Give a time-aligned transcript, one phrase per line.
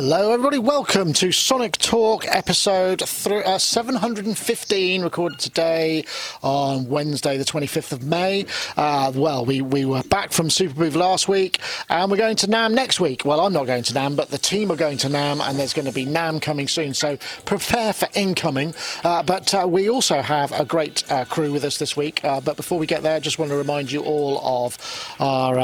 [0.00, 0.58] Hello, everybody.
[0.58, 6.04] Welcome to Sonic Talk episode th- uh, 715, recorded today
[6.40, 8.46] on Wednesday, the 25th of May.
[8.76, 11.58] Uh, well, we, we were back from Superbooth last week,
[11.88, 13.24] and we're going to NAMM next week.
[13.24, 15.74] Well, I'm not going to NAMM, but the team are going to NAMM, and there's
[15.74, 16.94] going to be NAMM coming soon.
[16.94, 18.74] So prepare for incoming.
[19.02, 22.24] Uh, but uh, we also have a great uh, crew with us this week.
[22.24, 24.78] Uh, but before we get there, I just want to remind you all of
[25.18, 25.56] our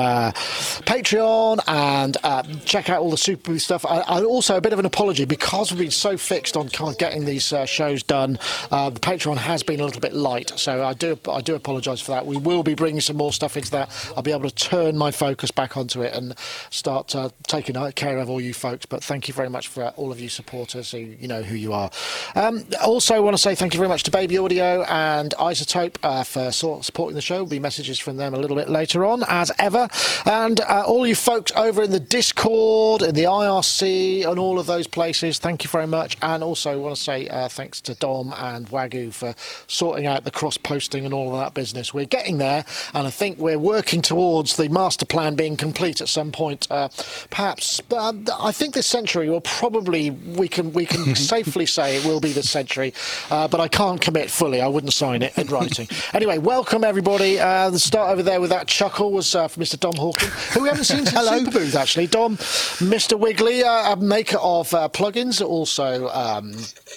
[0.82, 3.86] Patreon and check out all the Superbooth stuff.
[3.86, 6.90] I, I also a bit of an apology because we've been so fixed on kind
[6.92, 8.38] of getting these uh, shows done.
[8.70, 12.00] Uh, the Patreon has been a little bit light, so I do I do apologise
[12.00, 12.26] for that.
[12.26, 13.90] We will be bringing some more stuff into that.
[14.16, 16.34] I'll be able to turn my focus back onto it and
[16.70, 18.86] start uh, taking care of all you folks.
[18.86, 21.72] But thank you very much for all of you supporters who you know who you
[21.72, 21.90] are.
[22.34, 26.24] Um, also, want to say thank you very much to Baby Audio and iZotope uh,
[26.24, 27.34] for supporting the show.
[27.34, 29.88] There'll be messages from them a little bit later on, as ever.
[30.24, 34.66] And uh, all you folks over in the Discord, in the IRC, on all of
[34.66, 35.38] those places.
[35.38, 36.16] Thank you very much.
[36.22, 39.34] And also, I want to say uh, thanks to Dom and Wagyu for
[39.66, 41.94] sorting out the cross posting and all of that business.
[41.94, 46.08] We're getting there, and I think we're working towards the master plan being complete at
[46.08, 46.66] some point.
[46.70, 46.88] Uh,
[47.30, 52.04] perhaps, uh, I think this century will probably, we can, we can safely say it
[52.04, 52.92] will be this century,
[53.30, 54.60] uh, but I can't commit fully.
[54.60, 55.88] I wouldn't sign it in writing.
[56.12, 57.40] anyway, welcome everybody.
[57.40, 59.80] Uh, the start over there with that chuckle was uh, from Mr.
[59.80, 62.06] Dom Hawking, who we haven't seen since Super Booth, actually.
[62.06, 63.18] Dom, Mr.
[63.18, 66.54] Wiggly, uh, maker of uh, plugins, also um,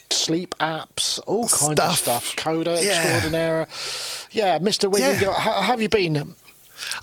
[0.09, 1.91] sleep apps, all kinds stuff.
[1.91, 2.35] of stuff.
[2.35, 3.01] Coda yeah.
[3.01, 3.67] extraordinaire.
[4.31, 4.91] Yeah, Mr.
[4.91, 5.33] Wiggly, yeah.
[5.33, 6.35] how have you been?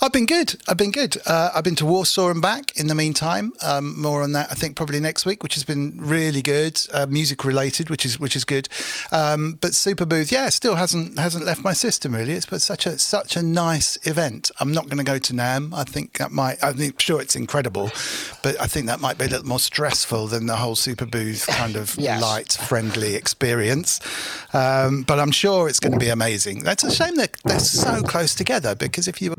[0.00, 0.56] I've been good.
[0.68, 1.16] I've been good.
[1.26, 3.52] Uh, I've been to Warsaw and back in the meantime.
[3.62, 6.80] Um, more on that, I think, probably next week, which has been really good.
[6.92, 8.68] Uh, music related, which is which is good.
[9.12, 12.32] Um, but Superbooth, yeah, still hasn't hasn't left my system really.
[12.32, 14.50] It's but such a such a nice event.
[14.60, 15.74] I'm not going to go to NAMM.
[15.74, 16.62] I think that might.
[16.62, 17.90] I'm sure it's incredible,
[18.42, 21.76] but I think that might be a little more stressful than the whole Superbooth kind
[21.76, 22.20] of yes.
[22.20, 24.00] light, friendly experience.
[24.52, 26.64] Um, but I'm sure it's going to be amazing.
[26.64, 29.34] That's a shame that they're so close together because if you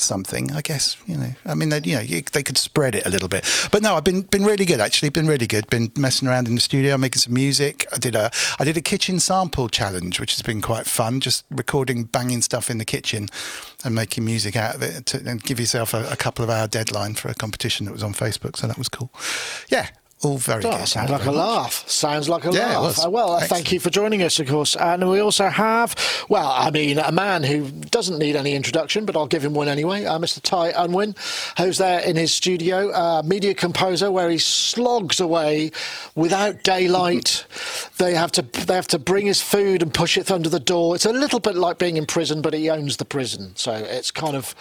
[0.00, 0.96] something, I guess.
[1.06, 3.44] You know, I mean, they, you know, they could spread it a little bit.
[3.70, 5.10] But no, I've been been really good actually.
[5.10, 5.68] Been really good.
[5.68, 7.86] Been messing around in the studio, making some music.
[7.92, 11.20] I did a I did a kitchen sample challenge, which has been quite fun.
[11.20, 13.28] Just recording banging stuff in the kitchen
[13.84, 16.66] and making music out of it, to, and give yourself a, a couple of hour
[16.66, 18.56] deadline for a competition that was on Facebook.
[18.56, 19.12] So that was cool.
[19.68, 19.88] Yeah,
[20.22, 20.88] all very oh, good.
[20.88, 21.86] Sounds like a laugh.
[21.86, 23.04] Sounds like a yeah, laugh.
[23.04, 23.50] Uh, well, Excellent.
[23.50, 24.74] thank you for joining us, of course.
[24.74, 25.94] And we also have,
[26.30, 29.68] well, I mean, a man who doesn't need any introduction, but I'll give him one
[29.68, 30.06] anyway.
[30.06, 30.40] Uh, Mr.
[30.40, 31.14] Ty Unwin,
[31.58, 35.70] who's there in his studio, uh, media composer, where he slogs away
[36.14, 37.44] without daylight.
[37.98, 40.94] they have to they have to bring his food and push it under the door.
[40.94, 43.54] It's a little bit like being in prison, but he owns the prison.
[43.54, 44.54] So it's kind of,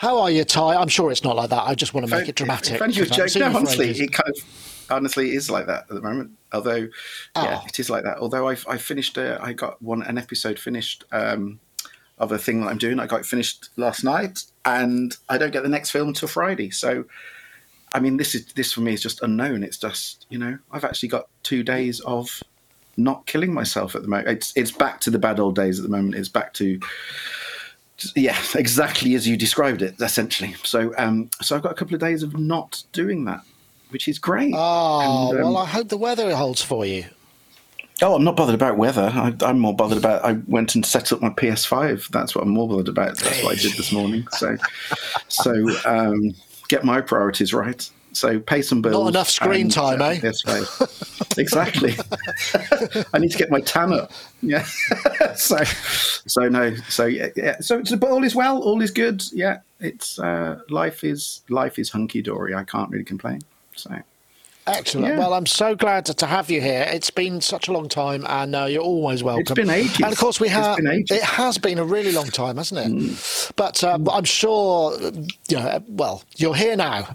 [0.00, 0.76] how are you, Ty?
[0.76, 1.62] I'm sure it's not like that.
[1.62, 2.78] I just want to make it dramatic.
[2.78, 3.34] Thank you, Jake.
[3.36, 6.32] No, honestly, it kind of honestly is like that at the moment.
[6.52, 6.88] Although,
[7.36, 7.42] oh.
[7.42, 8.18] yeah, it is like that.
[8.18, 11.60] Although I've I finished a, I got one an episode finished um,
[12.18, 12.98] of a thing that I'm doing.
[12.98, 16.70] I got it finished last night, and I don't get the next film until Friday.
[16.70, 17.04] So,
[17.94, 19.62] I mean, this is this for me is just unknown.
[19.62, 22.42] It's just you know I've actually got two days of
[22.96, 24.28] not killing myself at the moment.
[24.28, 26.14] It's it's back to the bad old days at the moment.
[26.14, 26.80] It's back to
[28.14, 30.54] yeah, exactly as you described it, essentially.
[30.62, 33.42] So, um, so I've got a couple of days of not doing that,
[33.90, 34.54] which is great.
[34.56, 37.04] Oh, and, um, well, I hope the weather holds for you.
[38.00, 39.10] Oh, I'm not bothered about weather.
[39.12, 40.24] I, am more bothered about.
[40.24, 42.08] I went and set up my PS5.
[42.08, 43.16] That's what I'm more bothered about.
[43.18, 44.26] That's what I did this morning.
[44.32, 44.56] So,
[45.28, 45.52] so
[45.84, 46.34] um,
[46.68, 47.88] get my priorities right.
[48.12, 48.94] So pay some bills.
[48.94, 50.20] Not enough screen and, time, uh, eh?
[50.20, 51.38] PS5.
[51.38, 51.96] exactly.
[53.12, 54.12] I need to get my tan up.
[54.42, 54.62] Yeah.
[55.36, 56.74] so, so no.
[56.88, 57.28] So yeah.
[57.36, 57.58] yeah.
[57.60, 58.62] So, so, but all is well.
[58.62, 59.24] All is good.
[59.32, 59.58] Yeah.
[59.80, 62.54] It's uh, life is life is hunky dory.
[62.54, 63.40] I can't really complain.
[63.78, 64.02] So.
[64.68, 65.08] Excellent.
[65.08, 65.18] Yeah.
[65.18, 66.86] Well, I'm so glad to, to, have you here.
[66.88, 69.42] It's been such a long time, and uh, you're always welcome.
[69.42, 70.00] It's been ages.
[70.00, 70.78] And of course, we have.
[70.80, 72.92] It has been a really long time, hasn't it?
[72.92, 73.52] Mm.
[73.56, 74.98] But uh, I'm sure.
[75.48, 75.78] Yeah.
[75.88, 77.08] Well, you're here now.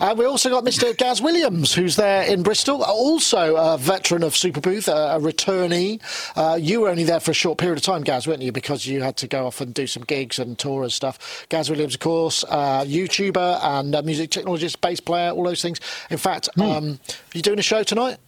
[0.00, 0.96] And we also got Mr.
[0.96, 6.00] Gaz Williams, who's there in Bristol, also a veteran of Superbooth, a, a returnee.
[6.36, 8.52] Uh, you were only there for a short period of time, Gaz, weren't you?
[8.52, 11.46] Because you had to go off and do some gigs and tour and stuff.
[11.48, 15.80] Gaz Williams, of course, uh, YouTuber and music technologist, bass player, all those things.
[16.10, 16.48] In fact.
[16.56, 16.76] Mm.
[16.76, 18.18] Um, are you doing a show tonight?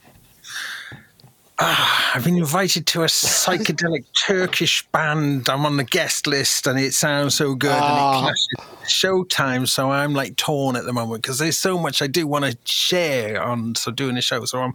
[1.61, 5.49] Ah, I've been invited to a psychedelic Turkish band.
[5.49, 8.21] I'm on the guest list, and it sounds so good, and it Ah.
[8.23, 8.49] clashes
[8.89, 9.69] showtime.
[9.69, 12.57] So I'm like torn at the moment because there's so much I do want to
[12.65, 14.47] share on so doing a show.
[14.47, 14.73] So I'm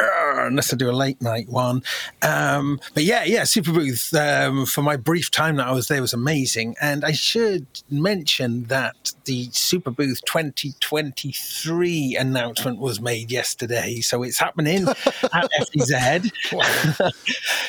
[0.00, 1.82] uh, unless I do a late night one.
[2.22, 6.00] Um, but yeah, yeah, Super Booth um, for my brief time that I was there
[6.00, 14.00] was amazing, and I should mention that the Super Booth 2023 announcement was made yesterday,
[14.00, 16.25] so it's happening at FEZ.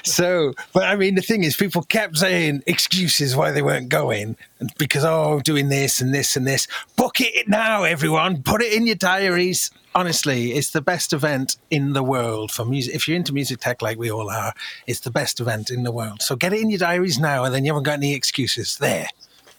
[0.04, 4.36] so, but I mean, the thing is, people kept saying excuses why they weren't going
[4.77, 6.68] because oh, doing this and this and this.
[6.95, 8.44] Book it now, everyone.
[8.44, 9.71] Put it in your diaries.
[9.95, 12.94] Honestly, it's the best event in the world for music.
[12.94, 14.54] If you're into music tech like we all are,
[14.86, 16.21] it's the best event in the world.
[16.21, 18.77] So get it in your diaries now, and then you haven't got any excuses.
[18.77, 19.07] There.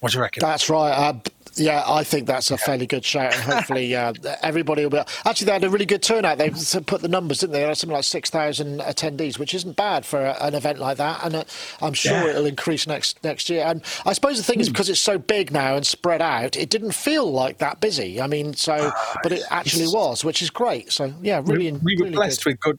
[0.00, 0.40] What do you reckon?
[0.40, 0.92] That's right.
[0.92, 1.14] Uh,
[1.56, 4.12] yeah, I think that's a fairly good shout, and hopefully uh,
[4.42, 4.98] everybody will be.
[5.24, 6.38] Actually, they had a really good turnout.
[6.38, 7.60] They put the numbers, didn't they?
[7.60, 10.96] They had something like six thousand attendees, which isn't bad for a, an event like
[10.98, 11.44] that, and uh,
[11.80, 12.30] I'm sure Yeah.
[12.30, 13.64] it'll increase next next year.
[13.64, 16.70] And I suppose the thing is because it's so big now and spread out, it
[16.70, 18.20] didn't feel like that busy.
[18.20, 18.92] I mean, so
[19.22, 20.92] but it actually was, which is great.
[20.92, 22.50] So yeah, really, we, we were really blessed good.
[22.52, 22.78] with good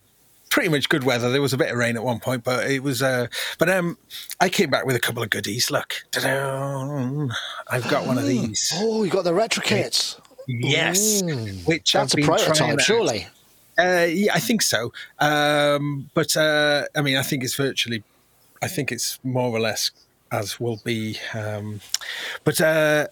[0.49, 2.81] pretty much good weather there was a bit of rain at one point but it
[2.83, 3.27] was uh
[3.59, 3.97] but um
[4.39, 7.27] i came back with a couple of goodies look Ta-da.
[7.69, 10.19] i've got one of these Oh, you got the Retrokits.
[10.47, 11.21] yes
[11.65, 13.27] which That's I've a prototype, surely.
[13.77, 18.03] uh yeah i think so um but uh i mean i think it's virtually
[18.61, 19.91] i think it's more or less
[20.31, 21.79] as will be um
[22.43, 23.07] but uh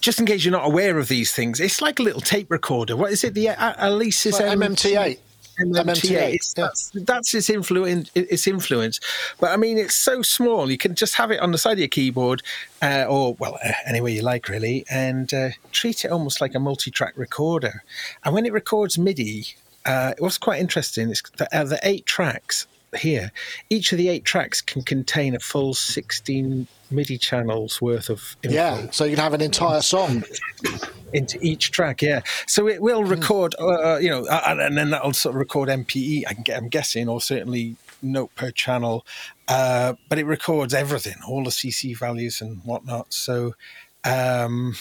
[0.00, 2.94] just in case you're not aware of these things, it's like a little tape recorder.
[2.94, 3.34] What is it?
[3.34, 5.18] The uh, Alesis Like MMT8.
[5.60, 5.84] MMT8.
[5.84, 8.10] MMT8, It's, that's, that's its influence.
[8.14, 9.00] Its influence,
[9.40, 10.70] but I mean, it's so small.
[10.70, 12.42] You can just have it on the side of your keyboard,
[12.82, 16.60] uh, or well, uh, anywhere you like, really, and uh, treat it almost like a
[16.60, 17.82] multi-track recorder.
[18.24, 19.46] And when it records MIDI,
[19.86, 21.10] uh, it was quite interesting.
[21.10, 22.66] It's the, uh, the eight tracks
[22.96, 23.32] here.
[23.70, 28.54] Each of the eight tracks can contain a full sixteen MIDI channels worth of info
[28.54, 30.24] Yeah, so you can have an entire song.
[31.12, 32.02] into each track.
[32.02, 35.38] Yeah, so it will record, uh, you know, uh, and, and then that'll sort of
[35.38, 36.24] record MPE.
[36.28, 39.06] i get i'm guessing, or certainly note per channel,
[39.48, 43.12] uh, but it records everything, all the CC values and whatnot.
[43.12, 43.54] So.
[44.04, 44.76] Um,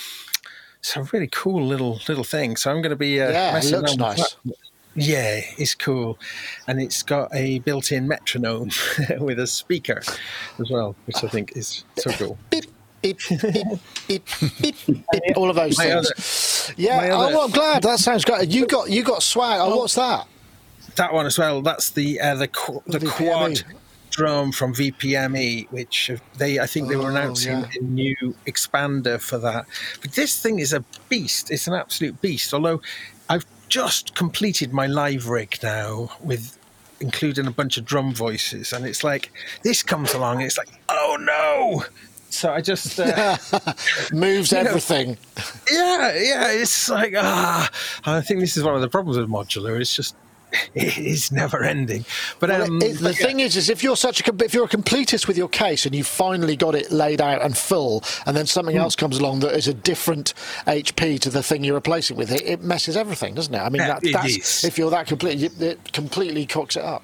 [0.81, 2.55] so really cool little little thing.
[2.55, 4.35] So I'm going to be uh, Yeah, it looks nice.
[4.45, 4.53] that.
[4.99, 6.17] Yeah, it's cool,
[6.67, 8.71] and it's got a built-in metronome
[9.19, 10.01] with a speaker
[10.59, 12.37] as well, which I think is so cool.
[12.49, 12.65] beep,
[13.03, 13.19] beep,
[14.07, 14.27] beep,
[15.35, 16.73] all of those My things.
[16.77, 17.83] yeah, my oh, well, I'm glad.
[17.83, 18.49] That sounds great.
[18.49, 19.59] You got you got swag.
[19.61, 20.27] Oh, what's that?
[20.95, 21.61] that one as well.
[21.61, 23.61] That's the uh, the qu- the quad
[24.09, 26.09] drum from VPME, which
[26.39, 27.69] they I think they were Oh, announcing yeah.
[27.79, 29.67] a new expander for that.
[30.01, 31.51] But this thing is a beast.
[31.51, 32.51] It's an absolute beast.
[32.53, 32.81] Although
[33.69, 36.57] just completed my live rig now with
[36.99, 39.31] including a bunch of drum voices, and it's like
[39.63, 40.41] this comes along.
[40.41, 41.83] It's like oh no.
[42.29, 43.37] So I just uh,
[44.11, 45.17] Moves know- everything.
[45.71, 47.69] yeah, yeah, it's like ah.
[48.05, 49.79] I think this is one of the problems with modular.
[49.79, 50.15] It's just
[50.75, 52.05] it is never ending.
[52.39, 53.25] But Well, um, it- the but yeah.
[53.27, 55.93] thing is, is if you're such a if you're a completist with your case and
[55.93, 58.81] you've finally got it laid out and full, and then something Hmm.
[58.81, 60.33] else comes along that is a different
[60.65, 63.59] HP to the thing you're replacing with, it, it messes everything, doesn't it?
[63.59, 64.63] I mean, Yeah, that, that's is.
[64.63, 67.03] if you're that complete, it- it completely cooks it up.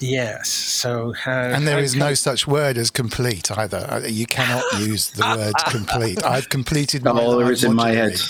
[0.00, 0.48] Yes.
[0.48, 3.86] So uh, And there is no such word as complete either.
[3.88, 6.24] Uh, You cannot use the word complete.
[6.24, 7.46] I've completed my there in my modular head.
[7.46, 7.46] rig.
[7.46, 8.20] There is in my head.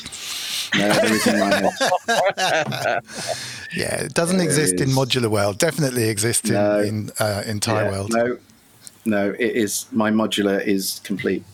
[3.74, 5.58] Yeah, it doesn't There exist in modular world.
[5.58, 6.80] Definitely exists in No.
[6.80, 8.12] in, uh, in Ty Yeah, world.
[8.12, 8.38] No,
[9.04, 9.86] no, it is.
[9.92, 11.44] My modular is complete.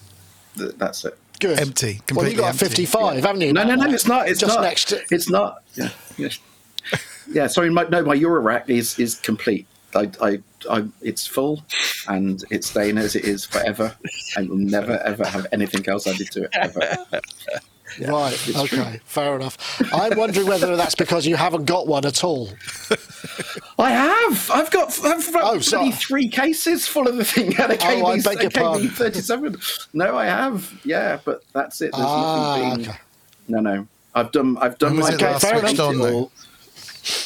[0.57, 1.17] That's it.
[1.41, 1.61] Good.
[1.61, 2.67] Empty, Completely Well, you got empty.
[2.67, 3.53] 55, haven't you?
[3.53, 3.89] No, no, no.
[3.89, 4.29] It's not.
[4.29, 4.63] It's Just not.
[4.63, 5.63] next to- It's not.
[5.75, 5.91] Yeah.
[6.17, 6.29] Yeah.
[7.33, 7.71] yeah sorry.
[7.71, 9.67] My, no, my Eurorack is is complete.
[9.95, 10.39] I, I,
[10.69, 11.63] I, it's full,
[12.09, 13.95] and it's staying as it is forever,
[14.37, 16.97] and will never ever have anything else added to it ever.
[18.07, 18.49] Right.
[18.57, 18.67] Okay.
[18.67, 19.01] true.
[19.05, 19.81] Fair enough.
[19.93, 22.51] I'm wondering whether that's because you haven't got one at all.
[23.79, 24.51] I have.
[24.51, 24.89] I've got.
[25.05, 27.55] I've got Oh, so- bloody three cases full of the thing.
[27.61, 28.89] And a Oh, I KB, beg your KB pardon.
[28.89, 29.57] thirty-seven.
[29.95, 30.81] No, I have.
[30.85, 31.93] Yeah, but that's it.
[31.93, 32.89] There's Ah, nothing being.
[32.91, 32.99] okay.
[33.49, 33.87] No, no.
[34.15, 34.57] I've done.
[34.59, 35.89] I've done When was my Okay, last fair switched enough.
[35.89, 36.31] on though?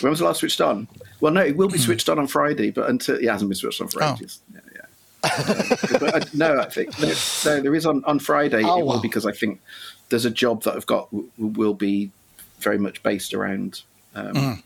[0.00, 0.87] When was the last switched on?
[1.21, 3.81] Well, no, it will be switched on on Friday, but until it hasn't been switched
[3.81, 4.12] on for Oh.
[4.14, 4.40] ages.
[4.52, 4.78] Yeah, yeah.
[6.00, 7.07] but, uh, no, I think no,
[7.45, 8.62] no, there is on on Friday.
[8.64, 9.00] Oh, it will wow.
[9.00, 9.61] because I think
[10.12, 12.11] there's a job that I've got w- will be
[12.61, 13.83] very much based around.
[14.14, 14.62] Um,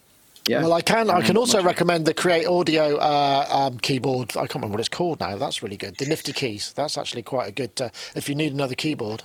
[0.49, 0.61] Yeah.
[0.63, 1.11] Well, I can.
[1.11, 4.31] I can also recommend the Cre8audio uh, um, keyboard.
[4.37, 5.37] I can't remember what it's called now.
[5.39, 5.97] That's really good.
[5.97, 6.73] The Nifty Keys.
[6.77, 7.81] That's actually quite a good.
[7.81, 9.25] Uh, if you need another keyboard,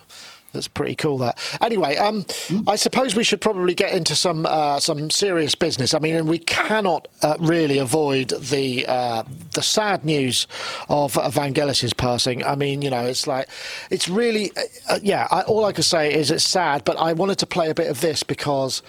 [0.54, 1.18] That's pretty cool.
[1.20, 1.96] That anyway.
[1.98, 2.26] Um.
[2.68, 5.94] I suppose we should probably get into some uh, some serious business.
[5.94, 10.48] I mean, we cannot uh, really avoid the uh, the sad news
[10.90, 12.44] of Vangelis's passing.
[12.44, 13.50] I mean, you know, it's like
[13.90, 14.52] it's really
[14.90, 15.28] uh, yeah.
[15.32, 17.90] I, all I can say is it's sad, but I wanted to play a bit
[17.90, 18.82] of this because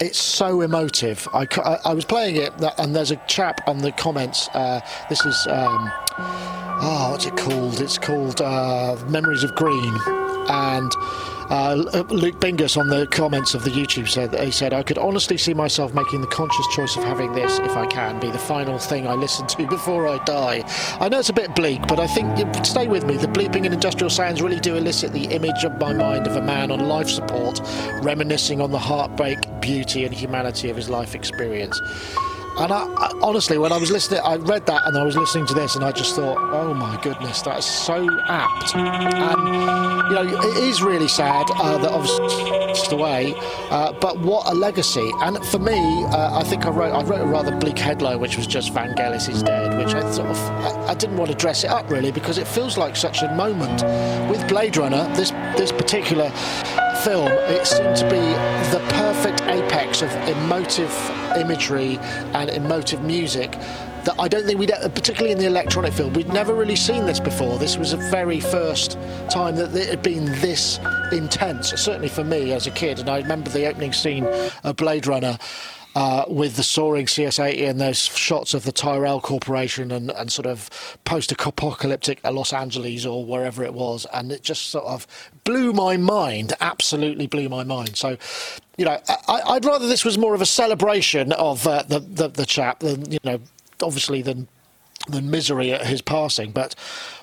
[0.00, 1.28] it's so emotive.
[1.32, 4.48] I, I, I, was playing it, and there's a chap on the comments.
[4.48, 5.92] Uh, this is, um,
[6.82, 7.80] oh, what's it called?
[7.80, 9.94] It's called uh, Memories of Green.
[10.48, 10.92] And
[11.50, 11.74] uh,
[12.08, 15.54] Luke Bingus on the comments of the YouTube said he said I could honestly see
[15.54, 19.06] myself making the conscious choice of having this, if I can, be the final thing
[19.06, 20.64] I listen to before I die.
[20.98, 22.36] I know it's a bit bleak, but I think
[22.66, 23.16] stay with me.
[23.16, 26.42] The bleeping and industrial sounds really do elicit the image of my mind of a
[26.42, 27.60] man on life support,
[28.02, 31.80] reminiscing on the heartbreak, beauty, and humanity of his life experience.
[32.58, 35.46] And I, I, honestly, when I was listening, I read that and I was listening
[35.46, 38.74] to this, and I just thought, oh my goodness, that is so apt.
[38.76, 43.34] And you know, it is really sad uh, that obviously passed away,
[43.70, 45.10] uh, but what a legacy!
[45.20, 48.36] And for me, uh, I think I wrote I wrote a rather bleak headline, which
[48.36, 51.64] was just Vangelis is dead, which I sort of I, I didn't want to dress
[51.64, 53.82] it up really because it feels like such a moment
[54.30, 55.08] with Blade Runner.
[55.14, 56.30] This this particular
[57.04, 58.20] film, it seemed to be
[58.70, 60.92] the perfect apex of emotive
[61.36, 61.98] imagery
[62.32, 63.50] and emotive music
[64.04, 67.04] that I don't think we'd, uh, particularly in the electronic field, we'd never really seen
[67.04, 67.58] this before.
[67.58, 70.78] This was the very first time that it had been this
[71.10, 73.00] intense, certainly for me as a kid.
[73.00, 74.26] And I remember the opening scene
[74.62, 75.38] of Blade Runner
[75.94, 80.46] uh, with the soaring CS80 and those shots of the Tyrell Corporation and, and sort
[80.46, 80.70] of
[81.04, 85.06] post-apocalyptic Los Angeles or wherever it was, and it just sort of
[85.44, 86.54] blew my mind.
[86.60, 87.96] Absolutely blew my mind.
[87.96, 88.16] So,
[88.76, 92.28] you know, I, would rather this was more of a celebration of uh, the, the
[92.28, 93.40] the chap than you know,
[93.82, 94.48] obviously than
[95.08, 96.74] than misery at his passing, but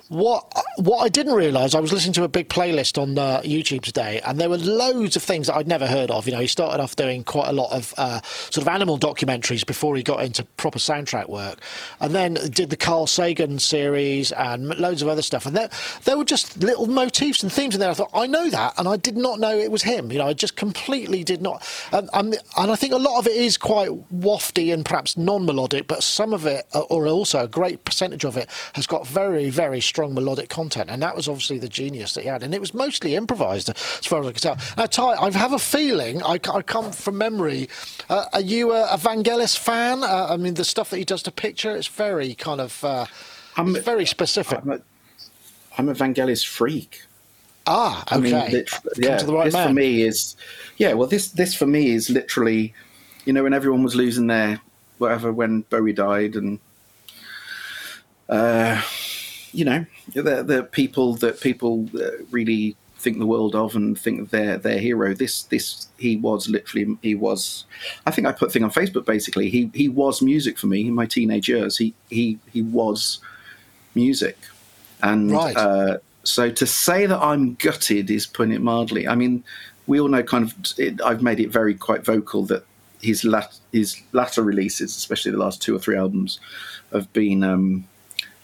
[0.09, 3.81] what what I didn't realise, I was listening to a big playlist on uh, YouTube
[3.81, 6.25] today, and there were loads of things that I'd never heard of.
[6.25, 9.65] You know, he started off doing quite a lot of uh, sort of animal documentaries
[9.65, 11.59] before he got into proper soundtrack work,
[11.99, 15.45] and then did the Carl Sagan series and loads of other stuff.
[15.45, 15.69] And there
[16.05, 17.91] there were just little motifs and themes in there.
[17.91, 20.11] I thought I know that, and I did not know it was him.
[20.11, 21.63] You know, I just completely did not.
[21.91, 25.87] And, and, and I think a lot of it is quite wafty and perhaps non-melodic,
[25.87, 29.51] but some of it, uh, or also a great percentage of it, has got very
[29.51, 32.41] very strong strong melodic content, and that was obviously the genius that he had.
[32.41, 34.57] And it was mostly improvised, as far as I can tell.
[34.77, 37.67] Now, Ty, I have a feeling I, I come from memory.
[38.09, 40.01] Uh, are you a, a Vangelis fan?
[40.01, 43.07] Uh, I mean, the stuff that he does to picture, it's very kind of uh,
[43.57, 44.59] I'm, very specific.
[44.61, 44.79] I'm a,
[45.77, 47.01] I'm a Vangelis freak.
[47.67, 48.15] Ah, okay.
[48.15, 49.67] I mean, lit- yeah, right this man.
[49.67, 50.37] for me is,
[50.77, 50.93] yeah.
[50.93, 52.73] Well, this this for me is literally,
[53.25, 54.61] you know, when everyone was losing their
[54.97, 56.57] whatever when Bowie died and.
[58.29, 58.79] Uh,
[59.51, 64.29] you know, the, the people that people uh, really think the world of and think
[64.29, 65.13] they're their hero.
[65.13, 67.65] This this he was literally he was.
[68.05, 69.05] I think I put thing on Facebook.
[69.05, 71.77] Basically, he he was music for me in my teenage years.
[71.77, 73.19] He he he was
[73.95, 74.37] music,
[75.01, 75.55] and right.
[75.55, 79.07] uh, so to say that I'm gutted is putting it mildly.
[79.07, 79.43] I mean,
[79.87, 80.53] we all know kind of.
[80.77, 82.65] It, I've made it very quite vocal that
[83.01, 86.39] his lat, his latter releases, especially the last two or three albums,
[86.91, 87.43] have been.
[87.43, 87.87] Um,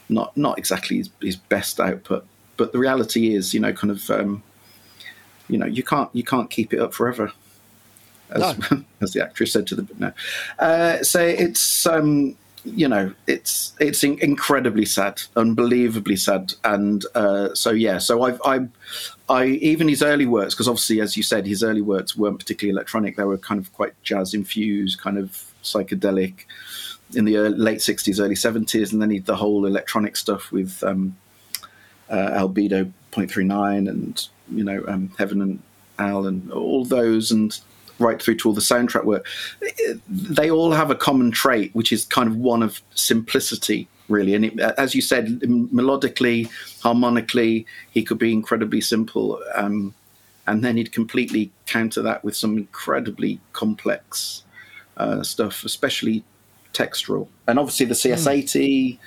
[0.09, 2.25] not not exactly his, his best output.
[2.57, 4.43] But the reality is, you know, kind of, um,
[5.49, 7.31] you know, you can't you can't keep it up forever,
[8.29, 8.83] as, no.
[9.01, 10.11] as the actress said to the no.
[10.59, 17.53] Uh, so it's um, you know it's it's in- incredibly sad, unbelievably sad, and uh,
[17.53, 17.97] so yeah.
[17.97, 18.67] So I've I,
[19.29, 22.73] I even his early works because obviously, as you said, his early works weren't particularly
[22.73, 23.17] electronic.
[23.17, 26.45] They were kind of quite jazz infused, kind of psychedelic
[27.13, 30.83] in the early, late 60s, early 70s, and then he, the whole electronic stuff with
[30.83, 31.15] um,
[32.09, 35.61] uh, Albedo 0.39 and, you know, um, Heaven and
[35.99, 37.57] Hell and all those, and
[37.99, 39.25] right through to all the soundtrack work.
[40.09, 44.35] They all have a common trait, which is kind of one of simplicity, really.
[44.35, 46.49] And it, as you said, melodically,
[46.81, 49.41] harmonically, he could be incredibly simple.
[49.55, 49.93] Um,
[50.47, 54.43] and then he'd completely counter that with some incredibly complex
[54.97, 56.23] uh, stuff, especially
[56.75, 57.27] textural.
[57.47, 58.97] And obviously the CS80, mm.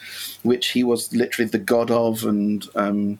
[0.42, 2.24] which he was literally the god of.
[2.24, 3.18] And um,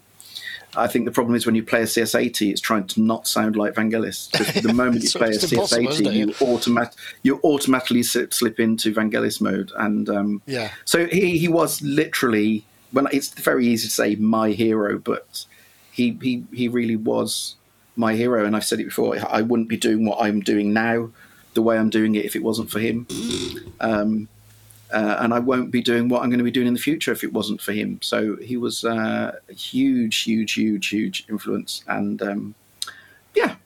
[0.77, 3.57] I think the problem is when you play a CS80, it's trying to not sound
[3.57, 4.31] like Vangelis.
[4.63, 9.73] The moment you play a CS80, you, automat- you automatically slip into Vangelis mode.
[9.77, 10.73] And um, yeah.
[10.85, 15.47] so he, he was literally, well, it's very easy to say my hero, but
[15.93, 17.57] he, he, he really was
[17.97, 18.45] my hero.
[18.45, 21.11] And I've said it before, I wouldn't be doing what I'm doing now
[21.55, 23.07] the way I'm doing it if it wasn't for him.
[23.81, 24.29] Um,
[24.93, 27.13] uh, and I won't be doing what I'm going to be doing in the future
[27.13, 28.01] if it wasn't for him.
[28.03, 32.55] So he was uh, a huge, huge, huge, huge influence, and um,
[33.35, 33.57] yeah,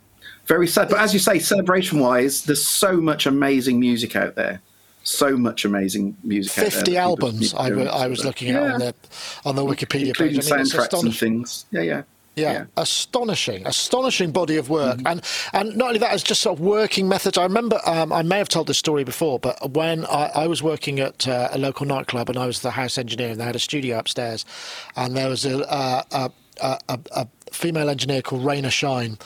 [0.46, 0.88] very sad.
[0.88, 4.60] But as you say, celebration wise, there's so much amazing music out there.
[5.04, 6.52] So much amazing music.
[6.52, 7.54] Fifty albums.
[7.54, 8.72] I, I was looking at yeah.
[8.72, 8.94] on the
[9.44, 10.52] on the Wikipedia Including page.
[10.52, 11.66] I mean, soundtracks and things.
[11.72, 12.02] Yeah, yeah.
[12.34, 15.06] Yeah, yeah, astonishing, astonishing body of work, mm-hmm.
[15.06, 15.22] and
[15.52, 17.36] and not only that, it's just sort of working methods.
[17.36, 20.62] I remember um, I may have told this story before, but when I, I was
[20.62, 23.56] working at uh, a local nightclub and I was the house engineer, and they had
[23.56, 24.46] a studio upstairs,
[24.96, 26.30] and there was a, uh, a,
[26.62, 29.18] a, a, a female engineer called Raina Shine,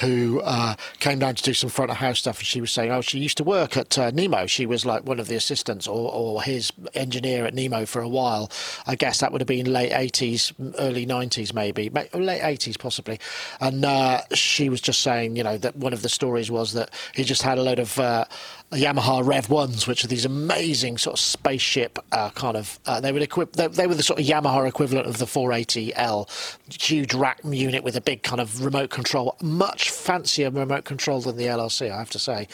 [0.00, 2.90] who uh, came down to do some front of house stuff, and she was saying,
[2.90, 4.46] "Oh, she used to work at uh, Nemo.
[4.46, 8.08] She was like one of the assistants or, or his engineer at Nemo for a
[8.08, 8.50] while.
[8.86, 13.18] I guess that would have been late eighties, early nineties, maybe late eighties, possibly."
[13.60, 16.90] And uh, she was just saying, you know, that one of the stories was that
[17.14, 18.24] he just had a load of uh,
[18.72, 22.78] Yamaha Rev ones, which are these amazing sort of spaceship uh, kind of.
[22.86, 23.52] Uh, they would equip.
[23.52, 27.96] They, they, were the sort of Yamaha equivalent of the 480L, huge rack unit with
[27.96, 32.10] a big kind of remote control, much fancier remote control than the LRC, I have
[32.10, 32.46] to say.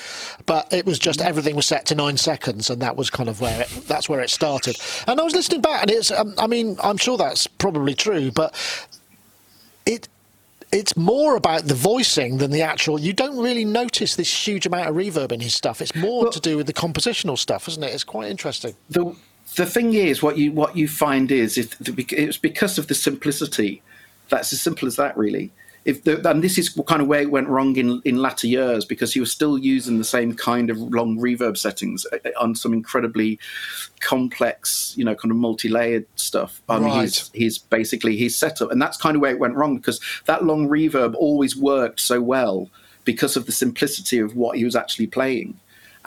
[0.47, 3.41] But it was just everything was set to nine seconds, and that was kind of
[3.41, 4.77] where it, that's where it started.
[5.07, 6.11] And I was listening back, and it's.
[6.11, 8.55] Um, I mean, I'm sure that's probably true, but
[9.87, 10.09] it
[10.71, 13.01] it's more about the voicing than the actual.
[13.01, 15.81] You don't really notice this huge amount of reverb in his stuff.
[15.81, 17.93] It's more well, to do with the compositional stuff, isn't it?
[17.93, 18.75] It's quite interesting.
[18.91, 19.17] The
[19.57, 23.83] the thing is, what you what you find is, it's because of the simplicity.
[24.31, 25.51] That's as simple as that, really.
[25.85, 28.85] If the, and this is kind of where it went wrong in, in latter years
[28.85, 32.55] because he was still using the same kind of long reverb settings uh, uh, on
[32.55, 33.39] some incredibly
[34.01, 37.03] complex, you know, kind of multi-layered stuff on right.
[37.03, 40.45] his his basically his setup, and that's kind of where it went wrong because that
[40.45, 42.69] long reverb always worked so well
[43.05, 45.59] because of the simplicity of what he was actually playing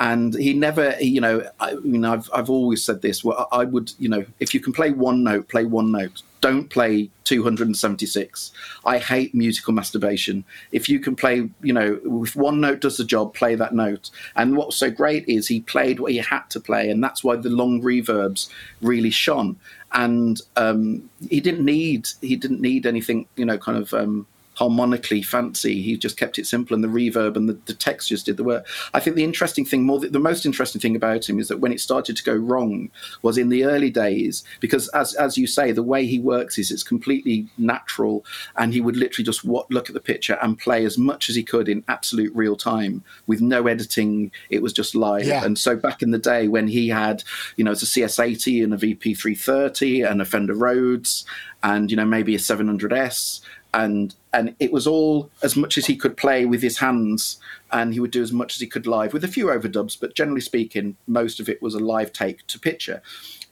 [0.02, 3.94] and he never you know i mean i've i've always said this well i would
[4.00, 6.24] you know if you can play one note play one note.
[6.42, 8.52] Don't play 276
[8.84, 10.44] i hate musical masturbation.
[10.72, 14.10] If you can play you know if one note does the job play that note.
[14.36, 17.36] And what's so great is he played what he had to play and that's why
[17.36, 18.50] the long reverbs
[18.82, 19.60] really shone.
[19.94, 24.26] And um, he didn't need he didn't need anything you know kind of um,
[24.62, 25.82] harmonically fancy.
[25.82, 28.68] He just kept it simple, and the reverb and the, the textures did the work.
[28.94, 31.60] I think the interesting thing, more the, the, most interesting thing about him, is that
[31.60, 32.92] when it started to go wrong
[33.24, 36.70] was in the early days, because as as you say, the way he works is
[36.70, 38.24] it's completely natural,
[38.56, 41.36] and he would literally just what, look at the picture and play as much as
[41.36, 44.32] he could in absolute real time with no editing.
[44.52, 45.26] It was just live.
[45.26, 45.44] Yeah.
[45.44, 47.24] And so back in the day when he had,
[47.56, 51.26] you know, it's a CS80 and a VP330 and a Fender Rhodes
[51.64, 53.42] and you know maybe a 700S
[53.74, 57.40] and and it was all as much as he could play with his hands
[57.72, 60.16] and he would do as much as he could live with a few overdubs but
[60.16, 63.02] generally speaking most of it was a live take to picture.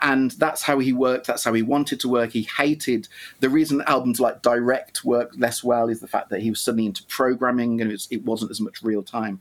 [0.02, 2.32] And that's how he worked that's how he wanted to work.
[2.32, 3.08] He hated
[3.40, 6.86] the reason albums like direct work less well is the fact that he was suddenly
[6.86, 9.40] into programming and it, was, it wasn't as much real time.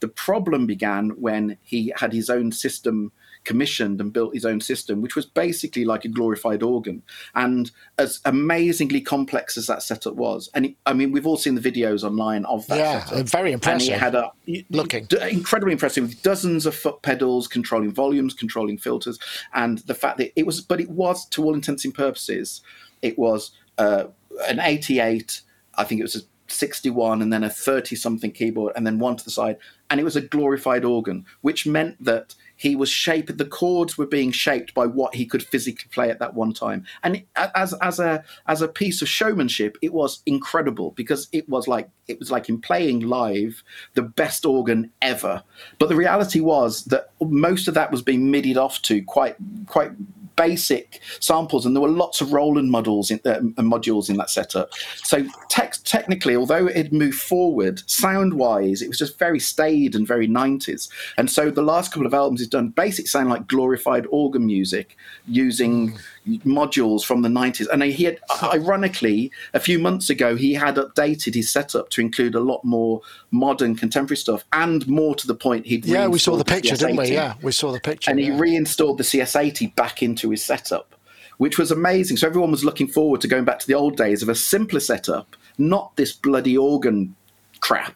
[0.00, 3.12] The problem began when he had his own system
[3.48, 7.02] commissioned and built his own system, which was basically like a glorified organ.
[7.34, 11.54] And as amazingly complex as that setup was, and it, I mean, we've all seen
[11.54, 12.76] the videos online of that.
[12.76, 13.28] Yeah, setup.
[13.30, 13.94] very impressive.
[13.94, 14.30] And he had a
[14.68, 19.18] looking incredibly impressive with dozens of foot pedals, controlling volumes, controlling filters,
[19.54, 22.60] and the fact that it was, but it was to all intents and purposes,
[23.00, 24.04] it was uh,
[24.46, 25.40] an 88.
[25.76, 29.16] I think it was a 61 and then a 30 something keyboard and then one
[29.16, 29.58] to the side
[29.90, 34.06] and it was a glorified organ which meant that he was shaped the chords were
[34.06, 36.84] being shaped by what he could physically play at that one time.
[37.02, 41.66] And as as a as a piece of showmanship it was incredible because it was
[41.66, 43.62] like it was like him playing live
[43.94, 45.42] the best organ ever.
[45.78, 49.92] But the reality was that most of that was being midied off to quite quite
[50.38, 54.70] basic samples, and there were lots of Roland models in, uh, modules in that setup.
[55.02, 60.06] So te- technically, although it had moved forward, sound-wise, it was just very staid and
[60.06, 60.88] very 90s.
[61.18, 64.96] And so the last couple of albums he's done basic sound like glorified organ music
[65.26, 65.92] using.
[65.92, 65.98] Mm
[66.44, 67.66] modules from the 90s.
[67.72, 72.34] And he had, ironically, a few months ago, he had updated his setup to include
[72.34, 76.36] a lot more modern contemporary stuff and more to the point he'd Yeah, we saw
[76.36, 77.12] the picture, the didn't we?
[77.12, 78.10] Yeah, we saw the picture.
[78.10, 78.32] And yeah.
[78.32, 80.94] he reinstalled the CS80 back into his setup,
[81.38, 82.16] which was amazing.
[82.16, 84.80] So everyone was looking forward to going back to the old days of a simpler
[84.80, 87.14] setup, not this bloody organ
[87.60, 87.94] crap,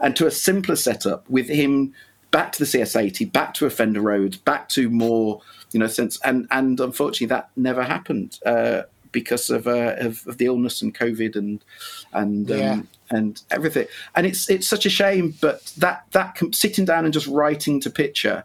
[0.00, 1.94] and to a simpler setup with him
[2.32, 5.40] back to the CS80, back to a Fender Rhodes, back to more
[5.72, 8.82] you know, since and and unfortunately that never happened uh,
[9.12, 11.64] because of, uh, of, of the illness and COVID and
[12.12, 12.82] and um, yeah.
[13.10, 13.86] and everything.
[14.14, 17.90] And it's it's such a shame, but that that sitting down and just writing to
[17.90, 18.44] picture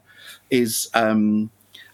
[0.50, 1.50] is um,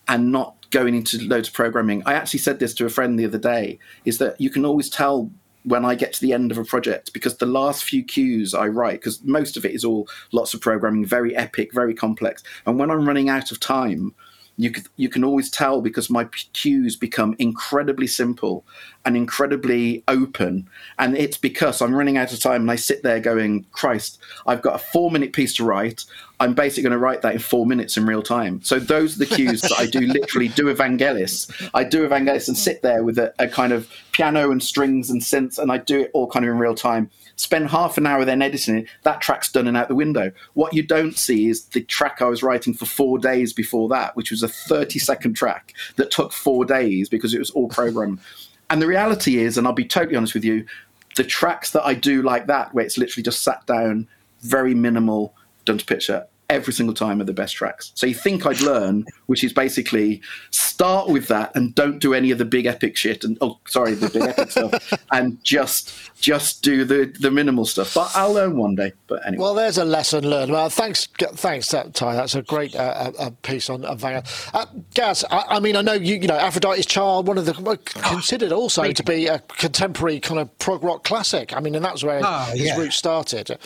[0.07, 2.03] and not going into loads of programming.
[2.05, 4.89] I actually said this to a friend the other day: is that you can always
[4.89, 5.31] tell
[5.65, 8.67] when I get to the end of a project because the last few cues I
[8.67, 12.43] write, because most of it is all lots of programming, very epic, very complex.
[12.65, 14.13] And when I'm running out of time,
[14.57, 18.65] you can, you can always tell because my cues become incredibly simple
[19.05, 20.69] and incredibly open.
[20.99, 24.61] And it's because I'm running out of time and I sit there going, Christ, I've
[24.61, 26.05] got a four minute piece to write.
[26.39, 28.61] I'm basically going to write that in four minutes in real time.
[28.63, 31.69] So those are the cues that I do literally do Evangelis.
[31.73, 35.21] I do Evangelis and sit there with a, a kind of piano and strings and
[35.21, 38.25] synths, and I do it all kind of in real time spend half an hour
[38.25, 40.31] then editing it, that track's done and out the window.
[40.53, 44.15] What you don't see is the track I was writing for four days before that,
[44.15, 48.19] which was a 30 second track that took four days because it was all programmed.
[48.69, 50.65] And the reality is, and I'll be totally honest with you,
[51.15, 54.07] the tracks that I do like that, where it's literally just sat down,
[54.41, 57.91] very minimal, done to picture, every single time are the best tracks.
[57.95, 62.31] So you think I'd learn, which is basically start with that and don't do any
[62.31, 66.63] of the big epic shit and oh sorry the big epic stuff and just just
[66.63, 67.93] do the the minimal stuff.
[67.93, 68.93] But I'll learn one day.
[69.07, 69.41] But anyway.
[69.41, 70.51] Well, there's a lesson learned.
[70.51, 72.15] Well, thanks thanks Ty.
[72.15, 74.23] That's a great uh, uh, piece on uh, Van.
[74.53, 77.53] Uh, Gaz, I, I, mean I know you you know Aphrodite's Child, one of the
[77.85, 81.55] considered also to be a contemporary kind of prog rock classic.
[81.55, 82.77] I mean, and that's where oh, his yeah.
[82.77, 83.57] roots started.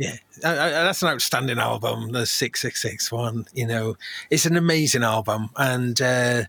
[0.00, 3.44] Yeah, that's an outstanding album, the Six Six Six one.
[3.52, 3.96] You know,
[4.30, 6.44] it's an amazing album, and uh,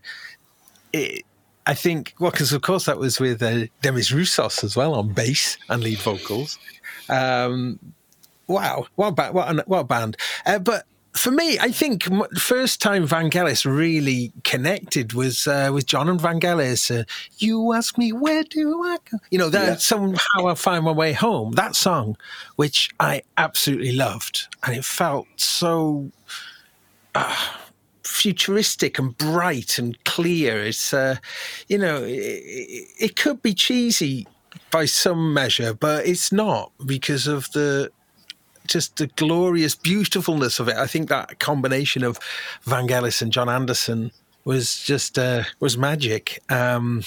[0.94, 1.26] it,
[1.66, 5.12] I think well, because of course that was with uh, Demis Roussos as well on
[5.12, 6.58] bass and lead vocals.
[7.10, 7.78] Um,
[8.46, 10.16] wow, what a, what what band!
[10.46, 15.86] Uh, but for me, I think the first time Vangelis really connected was uh, with
[15.86, 16.90] Jon and Vangelis.
[16.90, 17.04] Uh,
[17.38, 19.18] you ask me where do I go?
[19.30, 19.76] You know, that yeah.
[19.76, 21.52] somehow I find my way home.
[21.52, 22.16] That song,
[22.56, 26.10] which I absolutely loved, and it felt so
[27.14, 27.36] uh,
[28.02, 30.64] futuristic and bright and clear.
[30.64, 31.16] It's, uh,
[31.68, 34.26] you know, it, it could be cheesy
[34.70, 37.90] by some measure, but it's not because of the
[38.72, 40.76] just the glorious beautifulness of it.
[40.76, 42.18] I think that combination of
[42.66, 44.10] Vangelis and Jon Anderson
[44.44, 46.42] was just uh, was magic.
[46.48, 47.02] Um,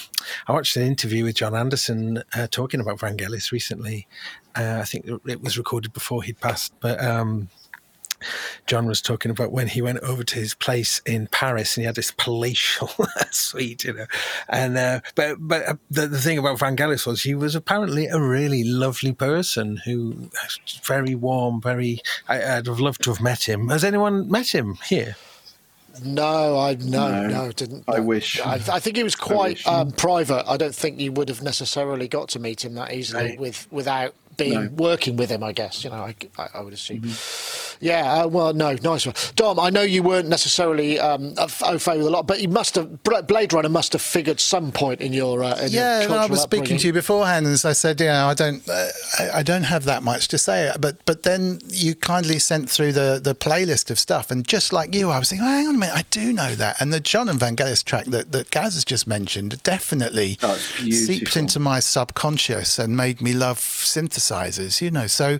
[0.47, 4.07] I watched an interview with Jon Anderson uh, talking about Vangelis recently.
[4.55, 7.49] Uh, I think it was recorded before he'd passed, but um,
[8.67, 11.85] Jon was talking about when he went over to his place in Paris and he
[11.85, 12.89] had this palatial
[13.31, 14.05] suite, you know.
[14.49, 18.19] And uh, but but uh, the, the thing about Vangelis was he was apparently a
[18.19, 20.29] really lovely person who
[20.83, 21.99] very warm, very.
[22.27, 23.69] I, would have loved to have met him.
[23.69, 25.15] Has anyone met him here?
[26.03, 27.85] No, I no no, no didn't.
[27.87, 28.39] I wish.
[28.41, 30.43] I, I, think he was quite um, private.
[30.49, 33.39] I don't think you would have necessarily got to meet him that easily right.
[33.39, 34.69] with without being no.
[34.71, 35.43] working with him.
[35.43, 36.11] I guess you know.
[36.37, 37.01] I, I would assume.
[37.01, 37.64] Mm-hmm.
[37.79, 39.15] Yeah, uh, well, no, nice one.
[39.35, 42.75] Dom, I know you weren't necessarily um, au fait with a lot, but you must
[42.75, 46.01] have Blade Runner must have figured some point in your uh, in yeah.
[46.01, 48.89] Your I was speaking to you beforehand, and I said, you know, I don't, uh,
[49.19, 50.71] I, I, don't have that much to say.
[50.79, 54.93] But but then you kindly sent through the the playlist of stuff, and just like
[54.93, 56.79] you, I was thinking, oh, hang on a minute, I do know that.
[56.81, 61.35] And the Jon and Vangelis track that that Gaz has just mentioned definitely oh, seeped
[61.35, 64.81] into my subconscious and made me love synthesizers.
[64.81, 65.39] You know, so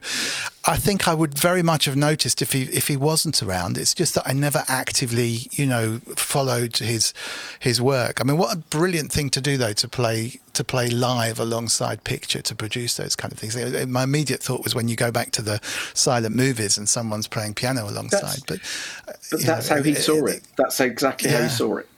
[0.67, 3.77] I think I would very much have noticed if he if he wasn't around.
[3.77, 7.13] It's just that I never actively, you know, followed his
[7.59, 8.19] his work.
[8.19, 12.03] I mean, what a brilliant thing to do though to play to play live alongside
[12.03, 13.55] picture to produce those kind of things.
[13.87, 15.59] My immediate thought was when you go back to the
[15.93, 18.41] silent movies and someone's playing piano alongside.
[18.47, 20.37] That's, but, but that's know, how he it, saw it.
[20.37, 20.43] it.
[20.57, 21.37] That's exactly yeah.
[21.37, 21.89] how he saw it.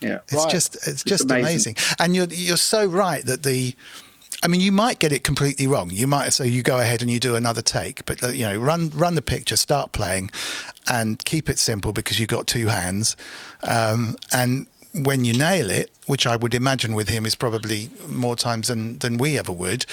[0.00, 0.50] Yeah, it's right.
[0.50, 1.44] just it's, it's just amazing.
[1.44, 1.76] amazing.
[2.00, 3.76] And you're you're so right that the
[4.42, 5.90] I mean, you might get it completely wrong.
[5.90, 8.58] You might so you go ahead and you do another take, but uh, you know,
[8.58, 10.30] run run the picture, start playing,
[10.88, 13.16] and keep it simple because you've got two hands.
[13.62, 18.36] Um, and when you nail it, which I would imagine with him is probably more
[18.36, 19.86] times than, than we ever would,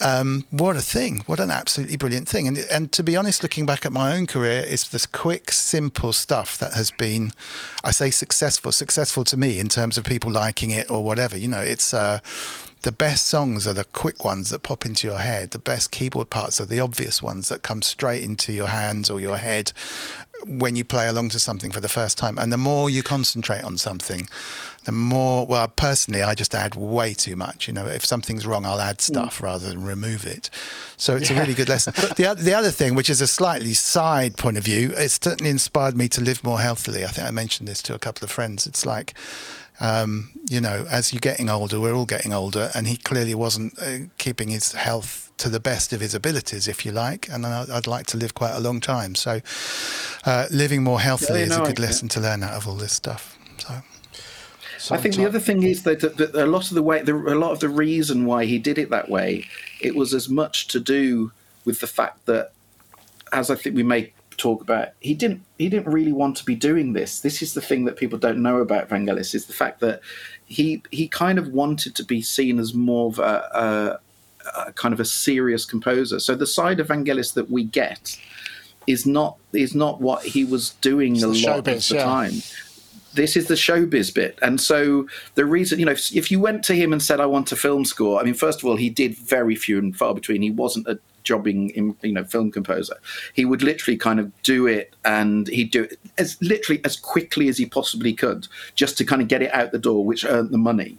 [0.00, 1.22] um, what a thing!
[1.26, 2.48] What an absolutely brilliant thing!
[2.48, 6.14] And and to be honest, looking back at my own career, it's this quick, simple
[6.14, 7.32] stuff that has been,
[7.84, 8.72] I say, successful.
[8.72, 11.36] Successful to me in terms of people liking it or whatever.
[11.36, 11.92] You know, it's.
[11.92, 12.20] Uh,
[12.82, 15.50] the best songs are the quick ones that pop into your head.
[15.50, 19.20] The best keyboard parts are the obvious ones that come straight into your hands or
[19.20, 19.72] your head
[20.46, 22.38] when you play along to something for the first time.
[22.38, 24.28] And the more you concentrate on something,
[24.84, 27.68] the more, well, personally, I just add way too much.
[27.68, 29.42] You know, if something's wrong, I'll add stuff mm.
[29.44, 30.48] rather than remove it.
[30.96, 31.36] So it's yeah.
[31.36, 31.92] a really good lesson.
[32.16, 35.96] the, the other thing, which is a slightly side point of view, it's certainly inspired
[35.96, 37.04] me to live more healthily.
[37.04, 38.66] I think I mentioned this to a couple of friends.
[38.66, 39.14] It's like,
[39.80, 43.78] um, you know, as you're getting older, we're all getting older, and he clearly wasn't
[43.80, 47.28] uh, keeping his health to the best of his abilities, if you like.
[47.30, 49.14] And I'd like to live quite a long time.
[49.14, 49.40] So,
[50.24, 52.92] uh, living more healthily yeah, is a good lesson to learn out of all this
[52.92, 53.38] stuff.
[53.58, 53.82] So.
[54.94, 57.14] I think the other thing is that, that, that, a lot of the way, the,
[57.14, 59.46] a lot of the reason why he did it that way,
[59.80, 61.32] it was as much to do
[61.64, 62.52] with the fact that,
[63.32, 66.54] as I think we may talk about, he didn't he didn't really want to be
[66.54, 67.20] doing this.
[67.20, 70.00] This is the thing that people don't know about Vangelis is the fact that
[70.46, 74.00] he he kind of wanted to be seen as more of a,
[74.56, 76.18] a, a kind of a serious composer.
[76.18, 78.18] So the side of Vangelis that we get
[78.86, 82.04] is not is not what he was doing it's a lot showbiz, of the yeah.
[82.04, 82.32] time
[83.12, 84.38] this is the showbiz bit.
[84.40, 87.26] And so the reason, you know, if, if, you went to him and said, I
[87.26, 90.14] want a film score, I mean, first of all, he did very few and far
[90.14, 90.42] between.
[90.42, 92.96] He wasn't a jobbing, you know, film composer.
[93.34, 97.48] He would literally kind of do it and he'd do it as literally as quickly
[97.48, 100.50] as he possibly could just to kind of get it out the door, which earned
[100.50, 100.98] the money.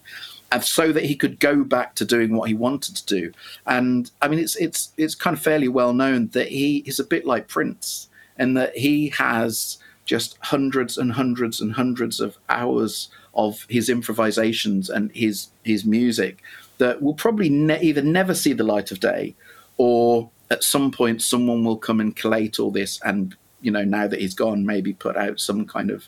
[0.52, 3.32] And so that he could go back to doing what he wanted to do.
[3.66, 7.06] And I mean, it's it's it's kind of fairly well known that he is a
[7.06, 13.10] bit like Prince, and that he has just hundreds and hundreds and hundreds of hours
[13.34, 16.42] of his improvisations and his his music
[16.80, 19.36] that will probably ne- either never see the light of day
[19.82, 24.06] or at some point someone will come and collate all this and you know now
[24.06, 26.08] that he's gone maybe put out some kind of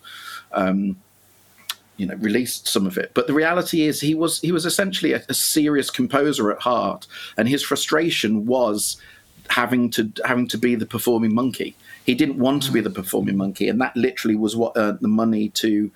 [0.52, 0.96] um,
[1.98, 3.12] you know released some of it.
[3.16, 7.08] But the reality is he was he was essentially a, a serious composer at heart
[7.36, 8.98] and his frustration was
[9.50, 11.76] having to having to be the performing monkey.
[12.06, 15.08] He didn't want to be the performing monkey, and that literally was what earned the
[15.08, 15.90] money to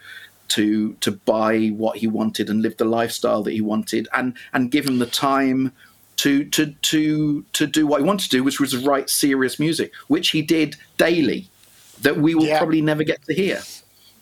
[0.55, 4.71] to to buy what he wanted and live the lifestyle that he wanted, and and
[4.71, 5.71] give him the time
[6.17, 9.91] to to to to do what he wanted to do, which was write serious music,
[10.08, 11.49] which he did daily,
[12.01, 12.58] that we will yeah.
[12.58, 13.62] probably never get to hear.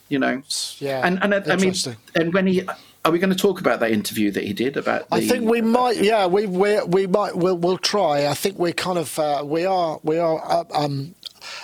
[0.08, 0.44] You know,
[0.78, 1.74] yeah, and and I mean,
[2.14, 2.68] and when he
[3.06, 5.08] are we going to talk about that interview that he did about?
[5.10, 5.98] The, I think we might.
[5.98, 7.36] Yeah, we we we might.
[7.36, 8.28] We'll, we'll try.
[8.28, 11.14] I think we're kind of uh, we are we are uh, um,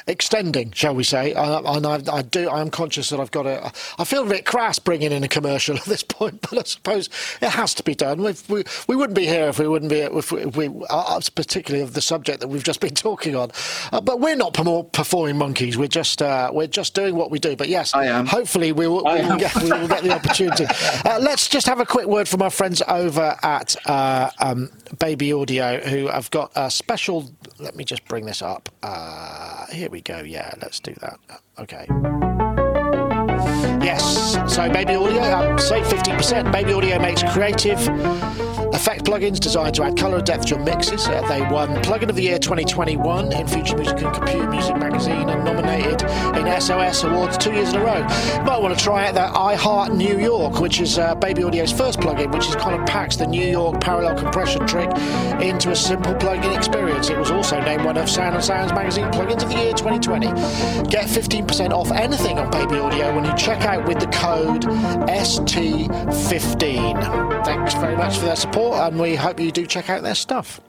[0.08, 1.34] extending, shall we say?
[1.34, 2.50] And I, I, do.
[2.50, 3.72] I am conscious that I've got a.
[3.98, 7.10] I feel a bit crass bringing in a commercial at this point, but I suppose
[7.42, 8.22] it has to be done.
[8.22, 11.20] We've, we we wouldn't be here if we wouldn't be if we, if we uh,
[11.36, 13.52] particularly of the subject that we've just been talking on.
[13.92, 15.78] Uh, but we're not performing monkeys.
[15.78, 17.56] We're just uh, we're just doing what we do.
[17.56, 18.26] But yes, I am.
[18.26, 20.66] Hopefully, we will, we will, get, we will get the opportunity.
[21.04, 25.34] Uh, let's just have a quick word from our friends over at uh, um, Baby
[25.34, 27.32] Audio, who have got a special.
[27.62, 28.70] Let me just bring this up.
[28.82, 30.20] Uh, here we go.
[30.22, 31.20] Yeah, let's do that.
[31.60, 31.88] Okay.
[33.84, 36.52] Yes, so Baby Audio, um, save 50%.
[36.52, 37.80] Baby Audio makes creative
[38.74, 41.08] effect plugins designed to add colour and depth to your mixes.
[41.08, 45.30] Uh, they won Plugin of the Year 2021 in Future Music and Computer Music magazine
[45.30, 46.02] and nominated
[46.38, 47.98] in SOS Awards two years in a row.
[47.98, 51.72] You might want to try out that iHeart New York, which is uh, Baby Audio's
[51.72, 54.90] first plugin, which is kind of packs the New York parallel compression trick
[55.42, 57.10] into a simple plugin experience.
[57.10, 60.28] It was also named one of Sound On Sound's magazine plugins of the year 2020.
[60.90, 67.46] Get 15% off anything on Baby Audio when you check out with the code ST15.
[67.46, 70.60] Thanks very much for their support, and we hope you do check out their stuff.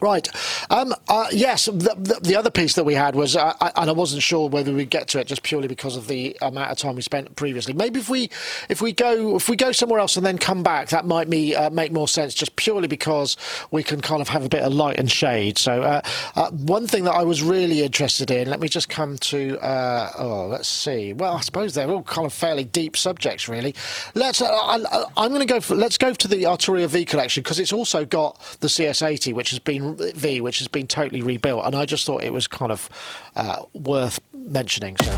[0.00, 0.28] Right.
[0.70, 3.88] Um, uh, yes, the, the, the, other piece that we had was, uh, I, and
[3.88, 6.78] I wasn't sure whether we'd get to it just purely because of the amount of
[6.78, 7.74] time we spent previously.
[7.74, 8.28] Maybe if we
[8.68, 11.54] if we go if we go somewhere else and then come back, that might be,
[11.54, 12.34] uh, make more sense.
[12.34, 13.36] Just purely because
[13.70, 15.58] we can kind of have a bit of light and shade.
[15.58, 16.00] So uh,
[16.34, 18.48] uh, one thing that I was really interested in.
[18.50, 19.58] Let me just come to.
[19.60, 21.12] Uh, oh, let's see.
[21.12, 23.74] Well, I suppose they're all kind of fairly deep subjects, really.
[24.14, 24.42] Let's.
[24.42, 24.76] I,
[25.16, 25.60] am going to go.
[25.60, 29.50] For, let's go to the Arturia V collection because it's also got the CS80, which
[29.50, 32.72] has been V, which has been totally rebuilt, and I just thought it was kind
[32.72, 32.88] of
[33.36, 34.96] uh, worth mentioning.
[35.02, 35.14] So.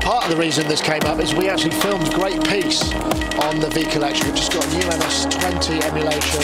[0.00, 2.82] Part of the reason this came up is we actually filmed Great Piece
[3.42, 6.42] on the V collection, which has got a new MS20 emulation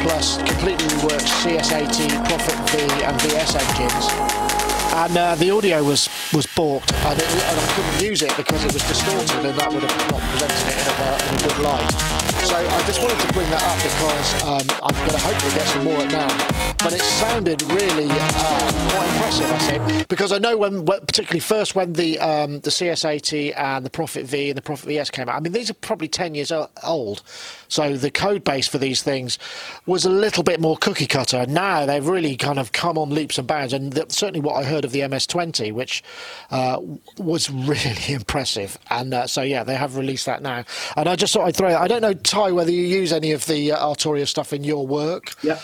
[0.00, 4.56] plus completely reworked CS80, Prophet V, and VS engines
[4.96, 8.64] and uh, the audio was was balked, and, it, and, I couldn't use it because
[8.64, 11.58] it was distorted, and that would have not presented it in a, in a good
[11.62, 12.25] light.
[12.46, 15.66] So I just wanted to bring that up because um, I'm going to hopefully get
[15.66, 16.74] some more now.
[16.78, 21.74] But it sounded really uh, quite impressive, I think, because I know when, particularly first
[21.74, 25.34] when the um, the CS80 and the Prophet V and the Prophet VS came out.
[25.34, 26.52] I mean, these are probably 10 years
[26.84, 27.22] old,
[27.66, 29.40] so the code base for these things
[29.86, 31.46] was a little bit more cookie cutter.
[31.46, 34.84] Now they've really kind of come on leaps and bounds, and certainly what I heard
[34.84, 36.04] of the MS20, which
[36.52, 36.80] uh,
[37.18, 38.78] was really impressive.
[38.88, 40.64] And uh, so, yeah, they have released that now.
[40.96, 41.74] And I just thought I'd throw.
[41.74, 44.86] I don't know, Ty, whether you use any of the uh, Arturia stuff in your
[44.86, 45.34] work.
[45.42, 45.58] Yeah,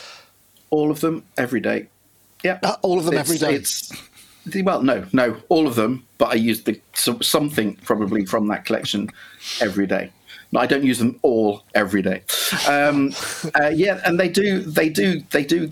[0.70, 1.88] all of them every day.
[2.42, 3.54] Yeah, uh, all of them it's, every day.
[3.56, 3.92] It's
[4.64, 6.06] well, no, no, all of them.
[6.16, 9.10] But I use the something probably from that collection
[9.60, 10.10] every day.
[10.54, 12.22] I don't use them all every day.
[12.68, 13.12] Um,
[13.60, 15.70] uh, yeah, and they do, they do, they do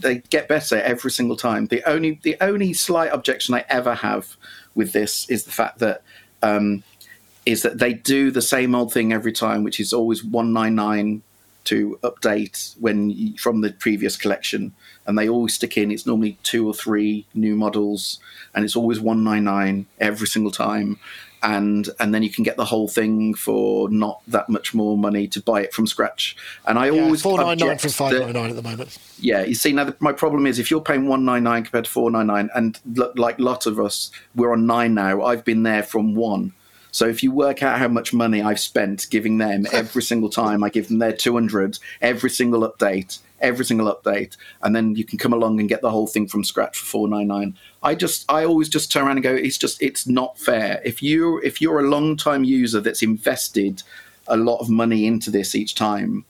[0.00, 1.66] they get better every single time.
[1.66, 4.36] The only the only slight objection I ever have
[4.74, 6.02] with this is the fact that
[6.42, 6.82] um,
[7.48, 11.22] is that they do the same old thing every time, which is always 199
[11.64, 14.74] to update when from the previous collection,
[15.06, 15.90] and they always stick in.
[15.90, 18.18] It's normally two or three new models,
[18.54, 20.98] and it's always 199 every single time
[21.42, 25.26] and and then you can get the whole thing for not that much more money
[25.28, 26.36] to buy it from scratch.
[26.66, 28.98] And I yeah, always four nine nine from five nine nine at the moment.
[29.20, 31.84] Yeah, you see now the, my problem is if you're paying one nine nine compared
[31.84, 35.22] to four nine nine, and l- like lot of us, we're on nine now.
[35.22, 36.54] I've been there from one.
[36.98, 40.64] So if you work out how much money I've spent giving them every single time
[40.64, 45.16] I give them their 200, every single update, every single update, and then you can
[45.16, 47.56] come along and get the whole thing from scratch for 499.
[47.84, 50.82] I just I always just turn around and go, it's just it's not fair.
[50.84, 53.84] If you if you're a long time user that's invested
[54.26, 56.24] a lot of money into this each time,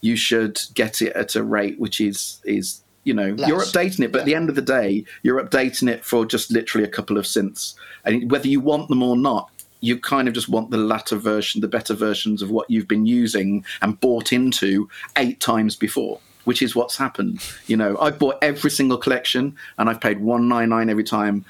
[0.00, 3.46] you should get it at a rate which is is you know Less.
[3.46, 4.22] you're updating it but yeah.
[4.22, 7.26] at the end of the day you're updating it for just literally a couple of
[7.26, 7.74] synths
[8.06, 9.50] and whether you want them or not
[9.84, 13.06] you kind of just want the latter version the better versions of what you've been
[13.06, 17.40] using and bought into eight times before which is what's happened.
[17.66, 21.44] You know, I've bought every single collection and I've paid one nine nine every time.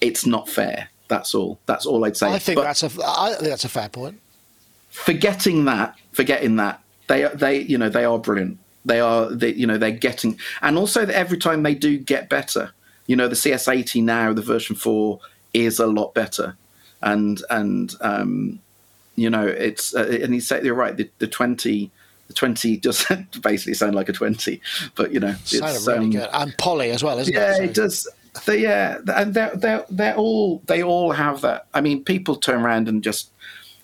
[0.00, 0.88] It's not fair.
[1.08, 1.58] That's all.
[1.66, 2.28] That's all I'd say.
[2.28, 2.90] I think but that's a.
[3.04, 4.20] I think that's a fair point.
[4.90, 8.58] Forgetting that, forgetting that they they you know they are brilliant.
[8.84, 12.28] They are they you know they're getting and also that every time they do get
[12.28, 12.72] better.
[13.06, 15.20] You know the CS80 now, the version four
[15.52, 16.56] is a lot better,
[17.02, 18.60] and and um,
[19.16, 20.96] you know it's uh, and he said you're right.
[20.96, 21.90] The, the 20
[22.28, 23.04] the 20 does
[23.42, 24.60] basically sound like a 20
[24.94, 26.28] but you know it's really um, good.
[26.32, 27.58] And polly as well isn't yeah, it?
[27.58, 28.08] Yeah it does.
[28.46, 31.66] They, yeah and they're, they're, they're all they all have that.
[31.74, 33.32] I mean people turn around and just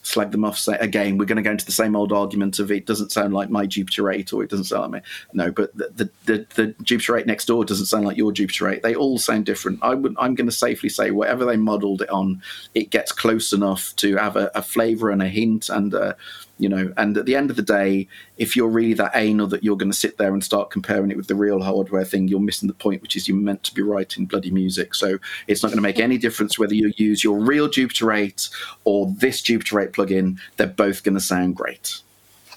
[0.06, 0.56] slag them off.
[0.58, 3.34] Say again, we're going to go into the same old argument of it doesn't sound
[3.34, 5.08] like my Jupiter 8 or it doesn't sound like me.
[5.32, 8.68] No, but the the, the, the Jupiter 8 next door doesn't sound like your Jupiter
[8.68, 8.82] 8.
[8.82, 9.80] They all sound different.
[9.82, 12.40] I would I'm going to safely say whatever they modelled it on,
[12.74, 15.92] it gets close enough to have a, a flavour and a hint and.
[15.94, 16.16] A,
[16.58, 19.62] you know and at the end of the day if you're really that anal that
[19.62, 22.40] you're going to sit there and start comparing it with the real hardware thing you're
[22.40, 25.68] missing the point which is you're meant to be writing bloody music so it's not
[25.68, 28.48] going to make any difference whether you use your real jupiter 8
[28.84, 32.00] or this jupiter 8 plugin they're both going to sound great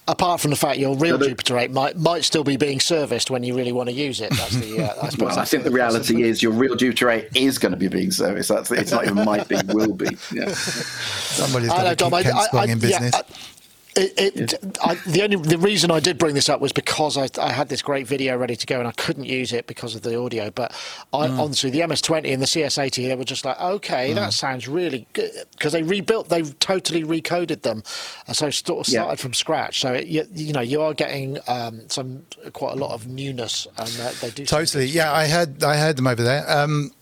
[0.08, 3.42] apart from the fact your real Jupiter 8 might might still be being serviced when
[3.42, 4.30] you really want to use it.
[4.30, 4.82] That's the.
[4.82, 7.78] Uh, I, well, I think the reality is your real Jupiter 8 is going to
[7.78, 8.48] be being serviced.
[8.48, 10.16] That's it's not even might be, will be.
[10.32, 10.48] Yeah.
[10.48, 13.14] Somebody's got to keep Ken I, I, in business.
[13.14, 13.36] Yeah,
[13.96, 14.70] it, it, yeah.
[14.84, 17.68] I, the only the reason I did bring this up was because I, I, had
[17.68, 20.50] this great video ready to go and I couldn't use it because of the audio.
[20.50, 20.72] But
[21.12, 21.38] I, mm.
[21.38, 24.14] honestly, the MS20 and the CS80, they were just like, okay, mm.
[24.14, 27.82] that sounds really good because they rebuilt, they totally recoded them,
[28.28, 29.14] and so sort of started yeah.
[29.16, 29.80] from scratch.
[29.80, 33.66] So it, you, you, know, you are getting um, some quite a lot of newness,
[33.76, 34.86] and uh, they do totally.
[34.86, 36.48] Yeah, I had I heard them over there.
[36.48, 36.92] Um,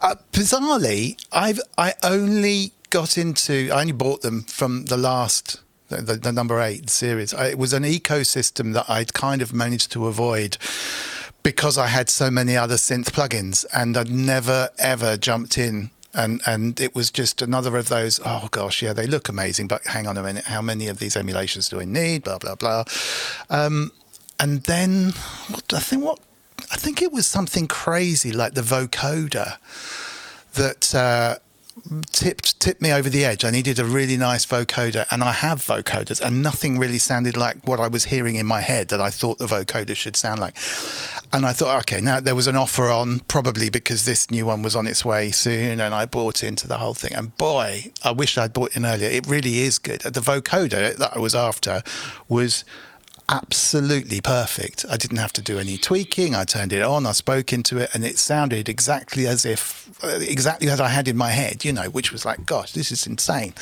[0.00, 6.14] uh, bizarrely, I've I only got into I only bought them from the last the,
[6.14, 7.32] the number eight series.
[7.34, 10.58] I, it was an ecosystem that I'd kind of managed to avoid
[11.42, 15.90] because I had so many other synth plugins and I'd never ever jumped in.
[16.14, 19.86] And and it was just another of those oh gosh yeah they look amazing but
[19.86, 22.24] hang on a minute how many of these emulations do I need?
[22.24, 22.84] Blah blah blah.
[23.50, 23.92] Um,
[24.40, 25.12] and then
[25.50, 26.18] what I think what
[26.72, 29.58] I think it was something crazy like the vocoder
[30.54, 31.36] that uh,
[32.12, 33.44] tipped tipped me over the edge.
[33.44, 37.66] I needed a really nice vocoder, and I have vocoders, and nothing really sounded like
[37.66, 40.56] what I was hearing in my head that I thought the vocoder should sound like.
[41.32, 44.62] And I thought, okay, now there was an offer on, probably because this new one
[44.62, 47.14] was on its way soon, and I bought into the whole thing.
[47.14, 49.08] And boy, I wish I'd bought in earlier.
[49.08, 50.00] It really is good.
[50.00, 51.82] The vocoder that I was after
[52.28, 52.64] was
[53.28, 54.84] absolutely perfect.
[54.90, 56.34] I didn't have to do any tweaking.
[56.34, 60.18] I turned it on, I spoke into it, and it sounded exactly as if, uh,
[60.20, 63.06] exactly as I had in my head, you know, which was like, gosh, this is
[63.06, 63.54] insane.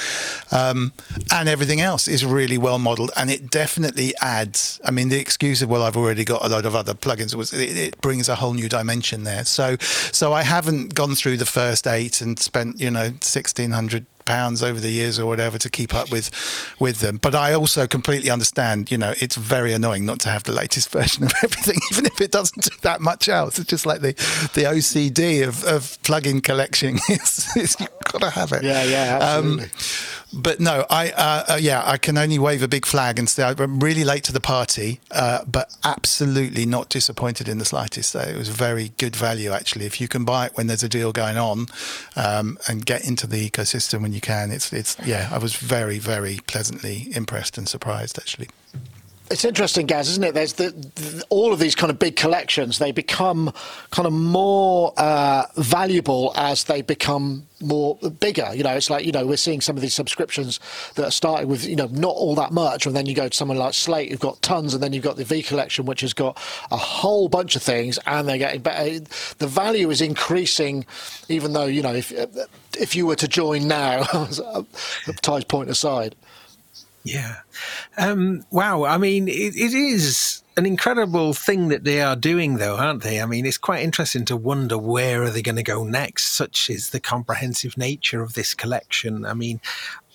[0.53, 0.93] Um,
[1.33, 4.81] and everything else is really well modeled, and it definitely adds.
[4.85, 7.53] I mean, the excuse of well, I've already got a lot of other plugins was
[7.53, 9.45] it, it brings a whole new dimension there.
[9.45, 14.07] So, so I haven't gone through the first eight and spent, you know, sixteen hundred
[14.27, 16.31] pounds over the years or whatever to keep up with
[16.79, 17.17] with them.
[17.17, 20.91] But I also completely understand, you know, it's very annoying not to have the latest
[20.99, 23.59] version of everything, even if it doesn't do that much else.
[23.59, 24.13] It's just like the
[24.55, 26.97] the OCD of, of plugin collection.
[27.09, 28.63] it's, it's, you've got to have it.
[28.63, 29.65] Yeah, yeah, absolutely.
[29.65, 29.71] Um,
[30.33, 33.43] but no, I uh, uh, yeah, I can only wave a big flag and say
[33.45, 38.11] I'm really late to the party, uh, but absolutely not disappointed in the slightest.
[38.11, 39.87] So it was very good value actually.
[39.87, 41.67] If you can buy it when there's a deal going on,
[42.17, 45.99] um, and get into the ecosystem when you can, it's it's yeah, I was very
[45.99, 48.49] very pleasantly impressed and surprised actually.
[49.29, 50.35] It's interesting, Gaz, isn't it?
[50.35, 52.79] There's the, the, all of these kind of big collections.
[52.79, 53.53] They become
[53.91, 58.51] kind of more uh, valuable as they become more bigger.
[58.55, 60.61] You know, it's like you know we're seeing some of these subscriptions
[60.95, 63.37] that are starting with you know not all that much, and then you go to
[63.37, 66.13] someone like Slate, who've got tons, and then you've got the V collection, which has
[66.13, 66.37] got
[66.71, 69.01] a whole bunch of things, and they're getting better.
[69.39, 70.87] The value is increasing,
[71.29, 72.13] even though you know if
[72.79, 74.05] if you were to join now,
[75.23, 76.15] Ty's point aside.
[77.07, 77.37] Yeah.
[77.97, 78.85] Um, wow.
[78.85, 83.21] I mean, it, it is an incredible thing that they are doing, though, aren't they?
[83.21, 86.33] I mean, it's quite interesting to wonder where are they going to go next.
[86.33, 89.25] Such is the comprehensive nature of this collection.
[89.25, 89.61] I mean,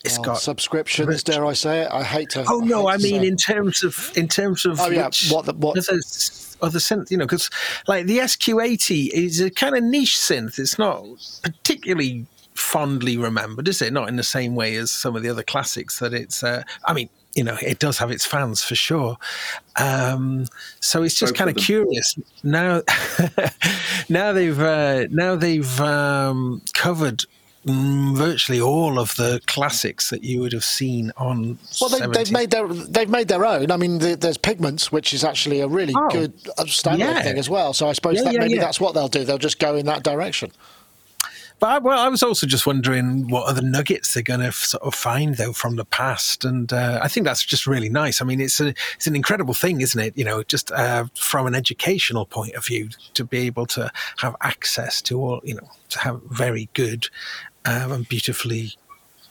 [0.04, 1.08] it's oh, got subscriptions.
[1.08, 1.24] Rich.
[1.24, 1.92] Dare I say it?
[1.92, 2.44] I hate to.
[2.48, 2.88] Oh no!
[2.88, 6.00] I, I mean, in terms of in terms of oh yeah, what the, what other,
[6.62, 7.50] other synth, you know, because
[7.88, 10.60] like the SQ80 is a kind of niche synth.
[10.60, 11.06] It's not
[11.44, 12.26] particularly
[12.62, 13.92] fondly remembered, is it?
[13.92, 16.44] Not in the same way as some of the other classics that it's.
[16.44, 19.18] Uh, I mean, you know, it does have its fans for sure.
[19.78, 20.46] Um,
[20.80, 22.82] so it's just kind of curious now.
[24.10, 27.26] now they've uh, now they've um, covered
[27.66, 31.58] mm, virtually all of the classics that you would have seen on.
[31.80, 33.72] Well, they, have made their they've made their own.
[33.72, 37.22] I mean, the, there's Pigments, which is actually a really oh, good uh, standard yeah.
[37.22, 37.74] thing as well.
[37.74, 39.24] So I suppose yeah, that yeah, maybe that's what they'll do.
[39.24, 40.52] They'll just go in that direction.
[41.62, 44.82] But I, well, I was also just wondering what other nuggets they're going to sort
[44.82, 48.20] of find though from the past, and uh, I think that's just really nice.
[48.20, 50.18] I mean, it's a it's an incredible thing, isn't it?
[50.18, 54.36] You know, just uh, from an educational point of view, to be able to have
[54.42, 57.10] access to all, you know, to have very good
[57.66, 58.74] um, and beautifully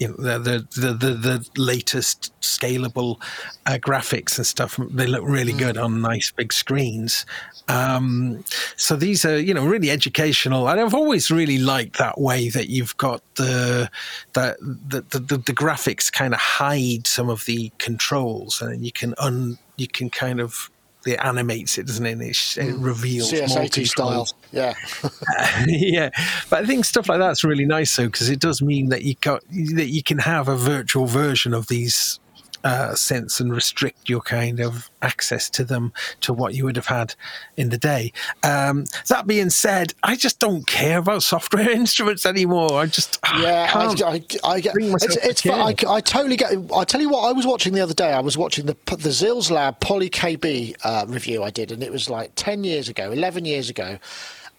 [0.00, 3.20] you know the the the, the latest scalable
[3.66, 4.78] uh, graphics and stuff.
[4.90, 5.84] They look really good mm.
[5.84, 7.26] on nice big screens.
[7.68, 8.42] Um,
[8.76, 12.70] so these are you know really educational, and I've always really liked that way that
[12.70, 13.90] you've got the
[14.32, 14.56] the
[14.88, 19.58] the, the, the graphics kind of hide some of the controls, and you can un
[19.76, 20.70] you can kind of
[21.06, 22.20] it animates it, doesn't it?
[22.20, 22.84] It, it mm.
[22.84, 24.28] reveals CS80 style.
[24.52, 24.74] Yeah,
[25.66, 26.10] yeah.
[26.48, 29.14] But I think stuff like that's really nice though, because it does mean that you
[29.20, 32.20] got that you can have a virtual version of these
[32.64, 36.86] uh, sense and restrict your kind of access to them to what you would have
[36.86, 37.14] had
[37.56, 38.12] in the day.
[38.42, 42.80] Um, that being said, I just don't care about software instruments anymore.
[42.80, 46.52] I just yeah, I, I, I, get it's, it's I, I, totally get.
[46.74, 48.12] I tell you what, I was watching the other day.
[48.12, 51.92] I was watching the the Xils Lab Poly KB uh, review I did, and it
[51.92, 53.98] was like ten years ago, eleven years ago,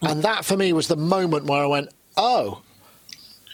[0.02, 2.62] and that for me was the moment where I went, oh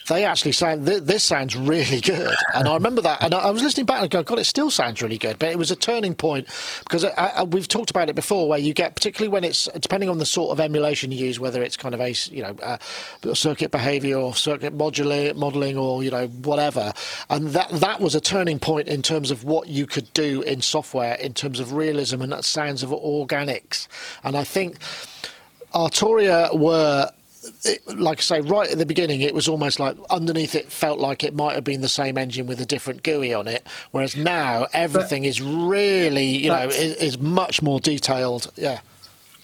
[0.08, 2.36] they actually sound th- this sounds really good.
[2.54, 4.46] And i remember that and I, I, was listening back and I go god it
[4.46, 5.40] still sounds really good.
[5.40, 6.48] But it was a turning point
[6.84, 10.10] because I, I, we've talked about it before where you get particularly when it's depending
[10.10, 12.78] on the sort of emulation you use whether it's kind of a you know uh,
[13.34, 16.94] circuit behavior or circuit modeling modeling or you know whatever.
[17.30, 20.62] And that that was a turning point in terms of what you could do in
[20.62, 23.88] software in terms of realism and that sounds of organics.
[24.24, 24.78] And i think
[25.74, 27.12] Arturia were
[27.64, 31.00] it, like I say, right at the beginning, it was almost like underneath it felt
[31.00, 33.66] like it might have been the same engine with a different GUI on it.
[33.92, 38.52] Whereas now everything but is really, you know, is, is much more detailed.
[38.56, 38.80] Yeah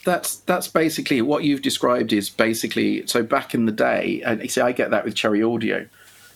[0.03, 4.49] that's that's basically what you've described is basically so back in the day and you
[4.49, 5.87] see I get that with Cherry Audio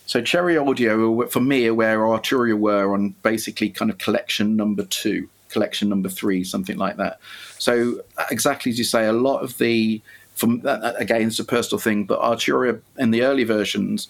[0.05, 5.29] so Cherry Audio for me where Arturia were on basically kind of collection number two
[5.49, 7.19] collection number three something like that
[7.57, 8.01] so
[8.31, 10.01] exactly as you say a lot of the
[10.37, 14.07] from that, again, it's a personal thing, but Arturia in the early versions,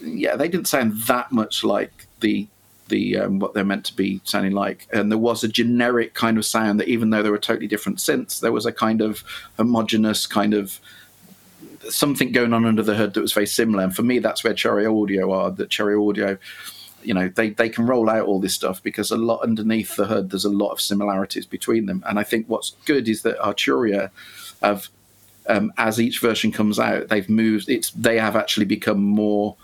[0.00, 2.46] yeah, they didn't sound that much like the
[2.88, 6.38] the um, what they're meant to be sounding like, and there was a generic kind
[6.38, 9.22] of sound that even though they were totally different synths, there was a kind of
[9.58, 10.80] homogenous kind of
[11.88, 13.84] something going on under the hood that was very similar.
[13.84, 15.50] And for me, that's where Cherry Audio are.
[15.50, 16.38] That Cherry Audio
[17.02, 20.06] you know they, they can roll out all this stuff because a lot underneath the
[20.06, 23.38] hood there's a lot of similarities between them and i think what's good is that
[23.38, 24.10] arturia
[24.62, 24.90] have
[25.46, 27.68] um, as each version comes out, they've moved.
[27.68, 29.56] It's they have actually become more.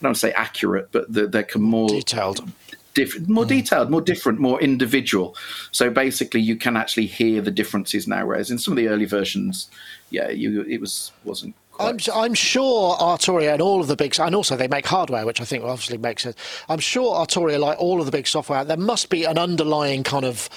[0.00, 2.50] I don't say accurate, but they, they become more detailed.
[2.94, 3.48] Diff- more mm.
[3.48, 5.36] detailed, more different, more individual.
[5.72, 8.26] So basically, you can actually hear the differences now.
[8.26, 9.68] Whereas in some of the early versions,
[10.10, 14.34] yeah, you it was wasn't I'm, I'm, sure Arturia and all of the big, and
[14.34, 16.36] also they make hardware, which I think obviously makes sense.
[16.68, 20.24] I'm sure Arturia, like all of the big software, there must be an underlying kind
[20.24, 20.48] of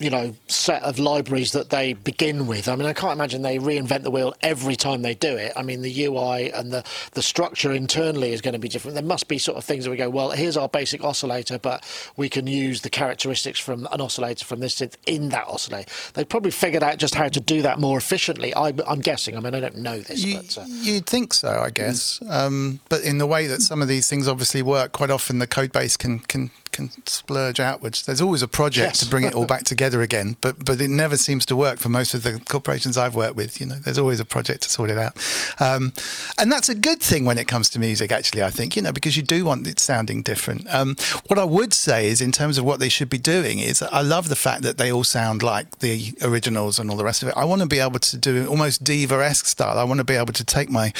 [0.00, 2.68] you know set of libraries that they begin with.
[2.68, 5.52] I mean, I can't imagine they reinvent the wheel every time they do it.
[5.54, 6.82] I mean, the UI and the
[7.12, 8.94] the structure internally is going to be different.
[8.94, 11.84] There must be sort of things that we go, well, here's our basic oscillator, but
[12.16, 15.90] we can use the characteristics from an oscillator from this synth in that oscillator.
[16.14, 18.54] They've probably figured out just how to do that more efficiently.
[18.54, 19.36] I, am guessing.
[19.36, 22.20] I mean, I don't know this, you, but uh, you'd think so, I guess.
[22.26, 25.46] Um, but in the way that some of these things obviously work, quite often the
[25.46, 28.04] code base can can can splurge outwards.
[28.04, 28.98] There's always a project Yes.
[29.00, 31.88] to bring it all back together again, but but it never seems to work for
[31.88, 33.60] most of the corporations I've worked with.
[33.60, 35.16] You know, there's always a project to sort it out,
[35.60, 35.92] um,
[36.38, 38.12] and that's a good thing when it comes to music.
[38.12, 40.66] Actually, I think you know because you do want it sounding different.
[40.74, 40.96] Um,
[41.28, 44.02] what I would say is, in terms of what they should be doing, is I
[44.02, 47.28] love the fact that they all sound like the originals and all the rest of
[47.28, 47.34] it.
[47.36, 49.78] I want to be able to do almost diva-esque style.
[49.78, 50.90] I want to be able to take my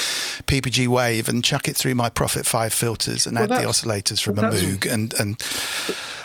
[0.47, 4.21] PPG wave and chuck it through my Prophet Five filters and Well, add the oscillators
[4.23, 5.39] from a Moog and and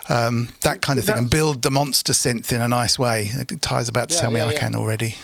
[0.09, 3.31] um, that kind of thing, and build the monster synth in a nice way.
[3.61, 4.59] Ty's about to Yeah, tell me yeah, I yeah.
[4.59, 5.15] can already.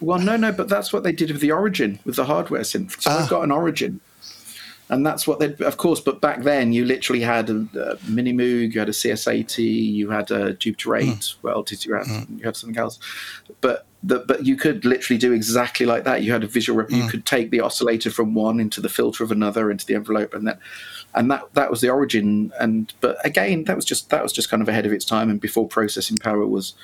[0.00, 3.00] Well, no, no, but that's what they did with the Origin, with the hardware synth.
[3.02, 3.22] So Ah.
[3.22, 4.00] I've got an Origin,
[4.88, 6.00] and that's what they, of course.
[6.00, 10.10] But back then, you literally had a, a Mini Moog, you had a CS80, you
[10.10, 11.34] had a Jupiter 8.
[11.42, 12.98] Well, did you have you had something else?
[13.60, 16.22] But the, but you could literally do exactly like that.
[16.24, 16.78] You had a visual.
[16.80, 19.94] rep- You could take the oscillator from one into the filter of another into the
[19.94, 20.58] envelope, and then
[21.14, 22.52] and that that was the origin.
[22.60, 25.30] And but again, that was just that was just kind of ahead of its time,
[25.30, 26.74] and before processing power was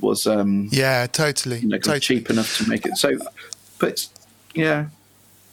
[0.00, 1.58] was um, Yeah, totally.
[1.60, 2.00] you know, totally.
[2.00, 2.96] cheap enough to make it.
[2.96, 3.18] So,
[3.78, 4.06] but
[4.54, 4.86] yeah,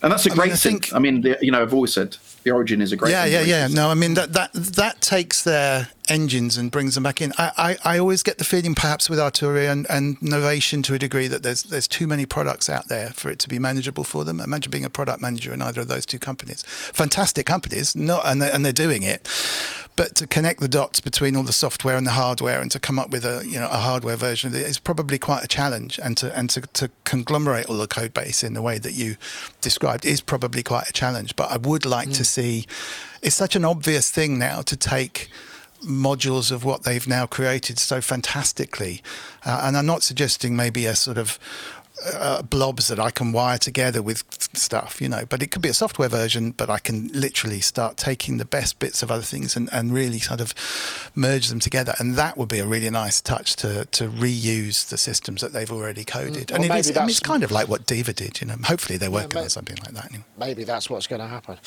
[0.02, 0.80] and that's a I great mean, I thing.
[0.80, 3.12] think- I mean, the, you know, I've always said the origin is a great.
[3.12, 3.68] Yeah, thing yeah, yeah.
[3.68, 7.34] No, I mean that that that takes their engines and brings them back in.
[7.38, 11.00] I, I, I always get the feeling, perhaps with Arturia and, and Novation to a
[11.00, 14.24] degree, that there's there's too many products out there for it to be manageable for
[14.24, 14.40] them.
[14.40, 16.64] Imagine being a product manager in either of those two companies.
[16.64, 19.28] Fantastic companies, not and they're, and they're doing it,
[19.98, 23.00] but to connect the dots between all the software and the hardware and to come
[23.00, 26.00] up with a you know a hardware version of it is probably quite a challenge.
[26.02, 29.18] And to and to, to conglomerate all the code base in the way that you
[29.60, 31.36] described is probably quite a challenge.
[31.36, 32.26] But I would like to mm.
[32.26, 32.66] see.
[33.24, 35.30] It's such an obvious thing now to take
[35.84, 39.02] modules of what they've now created so fantastically.
[39.46, 41.40] Uh, and I'm not suggesting maybe a sort of
[42.14, 44.24] uh, blobs that I can wire together with
[44.54, 47.98] stuff, you know, but it could be a software version, but I can literally start
[47.98, 50.54] taking the best bits of other things and, and really sort of
[51.16, 51.94] merge them together.
[52.00, 55.72] And that would be a really nice touch to, to reuse the systems that they've
[55.72, 56.52] already coded.
[56.52, 58.48] Well, and it maybe I mean, that's- it's kind of like what Diva did, you
[58.48, 58.56] know.
[58.64, 60.26] Hopefully they're working may- on something like that anyway.
[60.38, 61.58] maybe that's what's going to happen.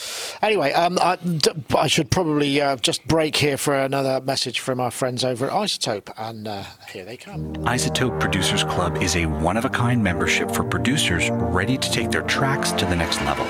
[0.42, 4.80] Anyway, um, I, d- I should probably uh, just break here for another message from
[4.80, 6.62] our friends over at iZotope, and uh,
[6.92, 7.54] here they come.
[7.56, 12.10] iZotope Producers Club is a one of a kind membership for producers ready to take
[12.10, 13.46] their tracks to the next level.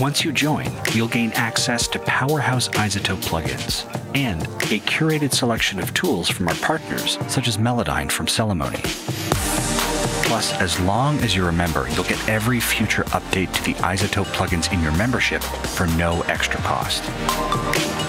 [0.00, 3.84] Once you join, you'll gain access to Powerhouse iZotope plugins
[4.14, 9.81] and a curated selection of tools from our partners, such as Melodyne from Celemony.
[10.24, 14.26] Plus, as long as you're a member, you'll get every future update to the iZotope
[14.26, 17.02] plugins in your membership for no extra cost.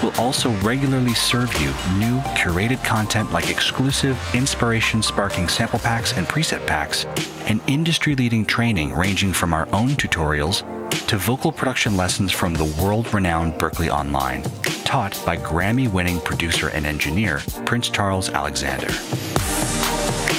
[0.02, 6.26] We'll also regularly serve you new curated content like exclusive inspiration sparking sample packs and
[6.26, 7.06] preset packs,
[7.46, 10.62] and industry leading training ranging from our own tutorials
[11.06, 14.42] to vocal production lessons from the world renowned Berklee Online,
[14.84, 18.88] taught by Grammy winning producer and engineer Prince Charles Alexander.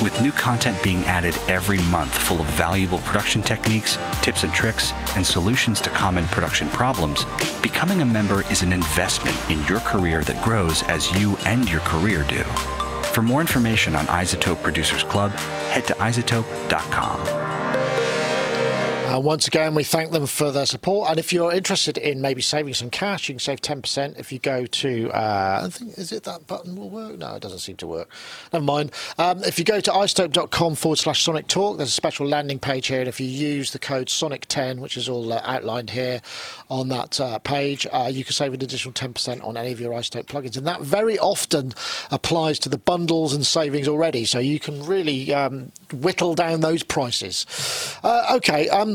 [0.03, 4.91] With new content being added every month full of valuable production techniques, tips and tricks,
[5.15, 7.25] and solutions to common production problems,
[7.61, 11.79] becoming a member is an investment in your career that grows as you and your
[11.81, 12.43] career do.
[13.13, 15.31] For more information on iZotope Producers Club,
[15.71, 17.44] head to isotope.com.
[19.05, 21.11] Uh, once again, we thank them for their support.
[21.11, 24.39] And if you're interested in maybe saving some cash, you can save 10% if you
[24.39, 27.19] go to, uh, I think, is it that button will work?
[27.19, 28.09] No, it doesn't seem to work.
[28.51, 28.91] Never mind.
[29.19, 32.87] Um, if you go to isotope.com forward slash Sonic Talk, there's a special landing page
[32.87, 32.99] here.
[32.99, 36.19] And if you use the code Sonic10, which is all uh, outlined here
[36.71, 39.93] on that uh, page, uh, you can save an additional 10% on any of your
[39.93, 40.57] iZotope plugins.
[40.57, 41.73] And that very often
[42.09, 44.25] applies to the bundles and savings already.
[44.25, 47.45] So you can really um, whittle down those prices.
[48.03, 48.67] Uh, okay.
[48.69, 48.94] Um,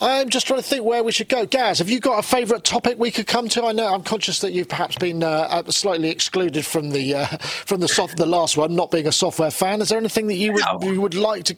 [0.00, 1.46] I'm just trying to think where we should go.
[1.46, 3.64] Gaz, have you got a favourite topic we could come to?
[3.64, 7.26] I know I'm conscious that you've perhaps been uh, slightly excluded from the uh,
[7.64, 9.80] from the soft, the last one, not being a software fan.
[9.80, 10.92] Is there anything that you would No.
[10.92, 11.56] you would like to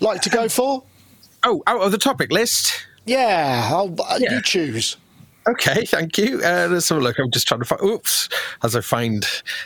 [0.00, 0.82] like to go for?
[1.44, 2.86] Oh, out of the topic list.
[3.04, 4.34] Yeah, I'll, uh, Yeah.
[4.34, 4.96] you choose.
[5.48, 6.40] Okay, thank you.
[6.42, 7.16] Uh, let's have a look.
[7.20, 7.80] I'm just trying to find.
[7.82, 8.28] Oops,
[8.64, 9.24] as I find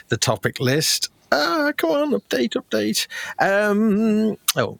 [0.09, 1.09] the topic list.
[1.31, 3.07] Ah, come on, update, update.
[3.39, 4.77] Um, oh,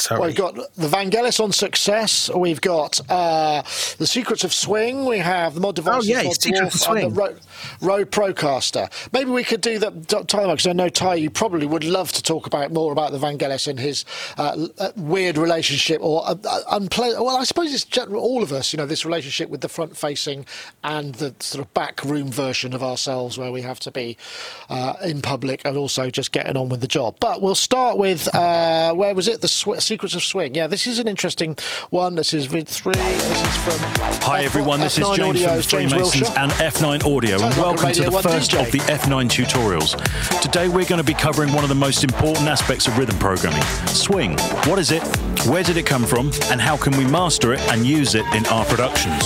[0.00, 0.20] sorry.
[0.28, 2.30] We've got the Vangelis on success.
[2.34, 3.62] We've got uh,
[3.98, 5.04] the Secrets of Swing.
[5.04, 7.14] We have the mod devices, Oh, yeah, Secrets of Swing.
[7.14, 7.40] the Rode,
[7.80, 8.90] Rode Procaster.
[9.12, 12.22] Maybe we could do that, Tyler, because I know Ty, you probably would love to
[12.22, 14.04] talk about more about the Vangelis and his
[14.36, 17.24] uh, uh, weird relationship or uh, uh, unpleasant.
[17.24, 20.46] Well, I suppose it's general, all of us, you know, this relationship with the front-facing
[20.84, 24.16] and the sort of back-room version of ourselves, where we have to be
[24.68, 27.16] uh, in public and also just getting on with the job.
[27.20, 29.40] But we'll start with uh, where was it?
[29.40, 29.80] The Swing.
[29.88, 30.54] Secrets of Swing.
[30.54, 31.56] Yeah, this is an interesting
[31.88, 32.14] one.
[32.14, 32.92] This is vid three.
[32.92, 33.78] This is from.
[34.20, 37.64] Hi F- everyone, this is F9 James Audio's from Freemasons and F9 Audio, Sounds and
[37.64, 38.66] like welcome to the first DJ.
[38.66, 40.40] of the F9 tutorials.
[40.42, 43.62] Today we're going to be covering one of the most important aspects of rhythm programming
[43.86, 44.36] swing.
[44.66, 45.02] What is it?
[45.46, 46.32] Where did it come from?
[46.50, 49.24] And how can we master it and use it in our productions?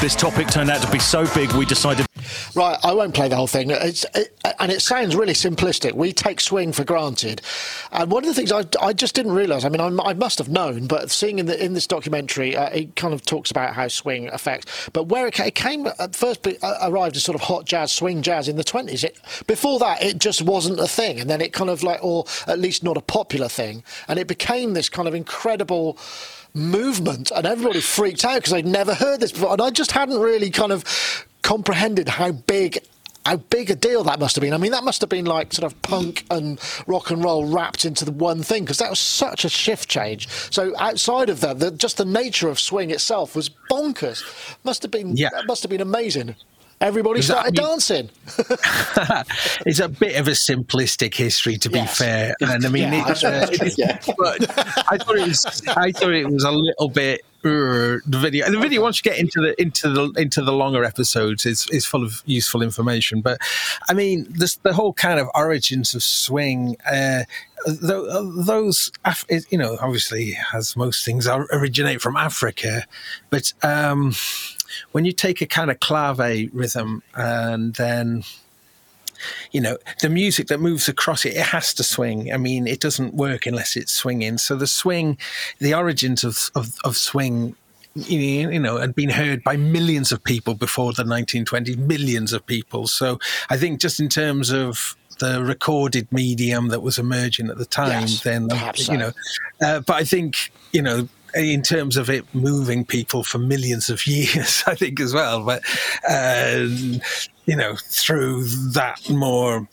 [0.00, 2.06] This topic turned out to be so big we decided
[2.54, 3.70] Right, I won't play the whole thing.
[3.70, 5.92] It's, it, and it sounds really simplistic.
[5.92, 7.42] We take swing for granted,
[7.92, 9.64] and one of the things I, I just didn't realise.
[9.64, 12.68] I mean, I, I must have known, but seeing in the in this documentary, uh,
[12.70, 14.88] it kind of talks about how swing affects.
[14.92, 18.22] But where it, it came at first, uh, arrived as sort of hot jazz, swing
[18.22, 19.04] jazz in the twenties.
[19.46, 22.58] Before that, it just wasn't a thing, and then it kind of like, or at
[22.58, 25.98] least not a popular thing, and it became this kind of incredible
[26.56, 30.20] movement and everybody freaked out because they'd never heard this before and I just hadn't
[30.20, 32.78] really kind of comprehended how big
[33.26, 34.52] how big a deal that must have been.
[34.52, 37.84] I mean, that must have been like sort of punk and rock and roll wrapped
[37.84, 40.28] into the one thing because that was such a shift change.
[40.52, 44.22] So outside of that, the, just the nature of swing itself was bonkers.
[44.64, 45.30] Must have been Yeah.
[45.32, 46.36] that must have been amazing.
[46.80, 48.10] Everybody that- started mean- dancing.
[49.66, 51.98] it's a bit of a simplistic history, to be Yes.
[51.98, 52.34] fair.
[52.40, 53.46] And I mean, Yeah, it's, uh,
[53.78, 53.98] Yeah.
[54.18, 54.50] but
[54.92, 57.22] I thought it was, I thought it was a little bit.
[57.44, 58.80] The video, the video.
[58.80, 62.22] Once you get into the into the into the longer episodes, is is full of
[62.24, 63.20] useful information.
[63.20, 63.38] But
[63.88, 66.76] I mean, this the whole kind of origins of swing.
[66.90, 67.24] Uh,
[67.66, 72.86] tho- those, Af- you know, obviously, as most things are, originate from Africa,
[73.30, 74.14] but um,
[74.92, 76.18] when you take a kind of clave
[76.52, 78.24] rhythm and then
[79.52, 82.32] you know the music that moves across it it has to swing.
[82.32, 84.38] I mean it doesn't work unless it's swinging.
[84.38, 85.18] So the swing
[85.58, 87.56] the origins of of, of swing
[87.94, 92.86] you know had been heard by millions of people before the 1920s millions of people.
[92.86, 93.18] So
[93.50, 98.00] i think just in terms of the recorded medium that was emerging at the time
[98.00, 98.94] Yes, then you so.
[98.94, 99.12] know
[99.62, 104.06] uh, but i think you know in terms of it moving people for millions of
[104.06, 105.44] years, I think as well.
[105.44, 105.62] But
[106.08, 106.66] uh,
[107.46, 109.68] you know, through that more,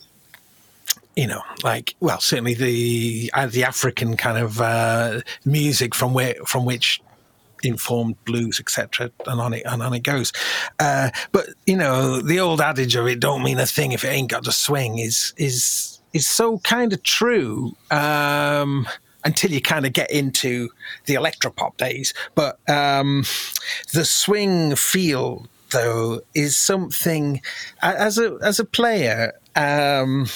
[1.15, 6.35] you know, like well, certainly the uh, the African kind of uh, music from where
[6.45, 7.01] from which
[7.63, 10.31] informed blues, etc., and on it and on it goes.
[10.79, 14.09] Uh, but you know, the old adage of "it don't mean a thing if it
[14.09, 17.75] ain't got the swing" is is is so kind of true.
[17.89, 18.87] Um,
[19.23, 20.69] until you kind of get into
[21.05, 23.23] the electropop days, but um,
[23.93, 27.41] the swing feel though is something
[27.81, 29.33] as a as a player.
[29.55, 30.27] Um,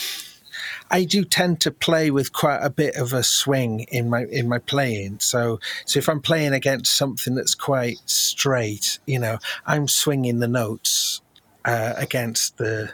[0.91, 4.47] I do tend to play with quite a bit of a swing in my in
[4.47, 5.19] my playing.
[5.19, 10.47] So so if I'm playing against something that's quite straight, you know, I'm swinging the
[10.47, 11.21] notes
[11.65, 12.91] uh, against the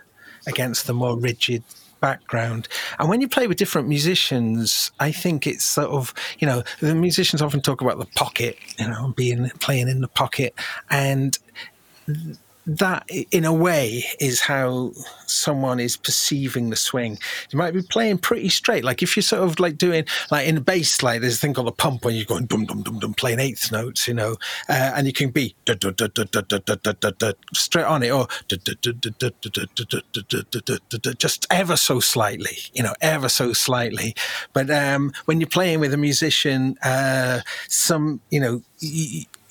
[0.48, 1.64] against the more rigid
[2.02, 2.68] background.
[3.00, 6.96] And when you play with different musicians, I think it's sort of you know the
[6.96, 10.54] musicians often talk about the pocket, you know, being playing in the pocket
[10.90, 11.38] and
[12.68, 14.92] that in a way is how
[15.26, 17.18] someone is perceiving the swing
[17.50, 20.62] you might be playing pretty straight like if you're sort of like doing like in
[20.62, 23.14] bass like there's a thing called the pump when you're going dum dum dum dum
[23.16, 24.36] playing eighth notes you know
[24.70, 25.56] uh, and you can be
[27.54, 28.28] straight on it or
[31.18, 34.14] just ever so slightly you know ever so slightly
[34.54, 38.62] but um when you're playing with a musician uh some you know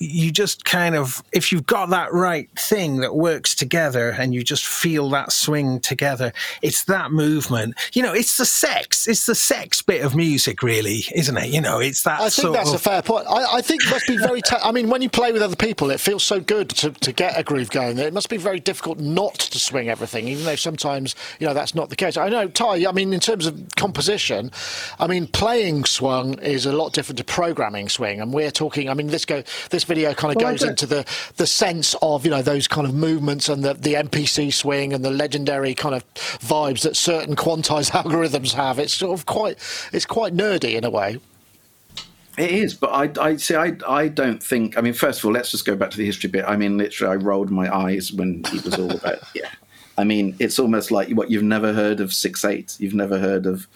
[0.01, 4.43] you just kind of if you've got that right thing that works together and you
[4.43, 6.31] just feel that swing together
[6.61, 11.03] it's that movement you know it's the sex it's the sex bit of music really
[11.13, 13.27] isn't it you know it's that I think that's of, a fair point.
[13.27, 14.41] I, I think it must be very.
[14.63, 17.37] I mean, when you play with other people, it feels so good to, to get
[17.37, 17.97] a groove going.
[17.97, 21.75] It must be very difficult not to swing everything, even though sometimes you know that's
[21.75, 22.17] not the case.
[22.17, 22.85] I know, Ty.
[22.87, 24.51] I mean, in terms of composition,
[24.99, 28.89] I mean, playing swung is a lot different to programming swing, and we're talking.
[28.89, 32.23] I mean, this go this video kind of Well, goes into the the sense of
[32.23, 35.95] you know those kind of movements and the the MPC swing and the legendary kind
[35.95, 38.79] of vibes that certain quantized algorithms have.
[38.79, 39.57] It's sort of quite
[39.91, 41.19] it's quite nerdy in a way.
[42.37, 43.55] It is, but I, I see.
[43.55, 44.77] I, I don't think.
[44.77, 46.45] I mean, first of all, let's just go back to the history bit.
[46.47, 49.19] I mean, literally, I rolled my eyes when it was all about.
[49.35, 49.49] Yeah,
[49.97, 52.77] I mean, it's almost like what you've never heard of six eight.
[52.79, 53.67] You've never heard of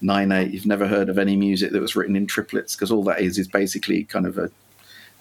[0.00, 0.50] nine eight.
[0.52, 3.36] You've never heard of any music that was written in triplets because all that is
[3.36, 4.50] is basically kind of a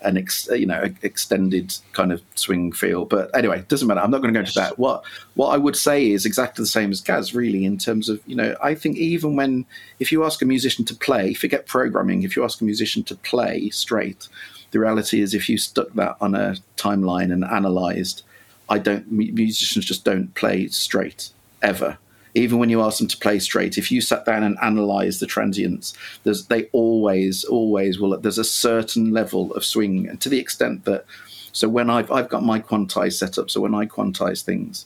[0.02, 3.06] an ex, you know extended kind of swing feel.
[3.06, 4.00] But anyway, it doesn't matter.
[4.00, 4.80] I'm not going to go into that.
[4.80, 5.04] What
[5.36, 8.36] what I would say is exactly the same as Gaz, really, in terms of you
[8.36, 9.66] know I think even when
[10.00, 12.24] if you ask a musician to play, forget programming.
[12.24, 14.28] If you ask a musician to play straight,
[14.72, 18.24] the reality is if you stuck that on a timeline and analysed,
[18.70, 21.32] I don't musicians just don't play straight
[21.62, 21.98] ever.
[22.36, 25.26] Even when you ask them to play straight, if you sat down and analyze the
[25.26, 28.18] transients, there's they always, always will.
[28.20, 31.06] There's a certain level of swing, and to the extent that,
[31.52, 34.86] so when I've I've got my quantize set up, so when I quantize things,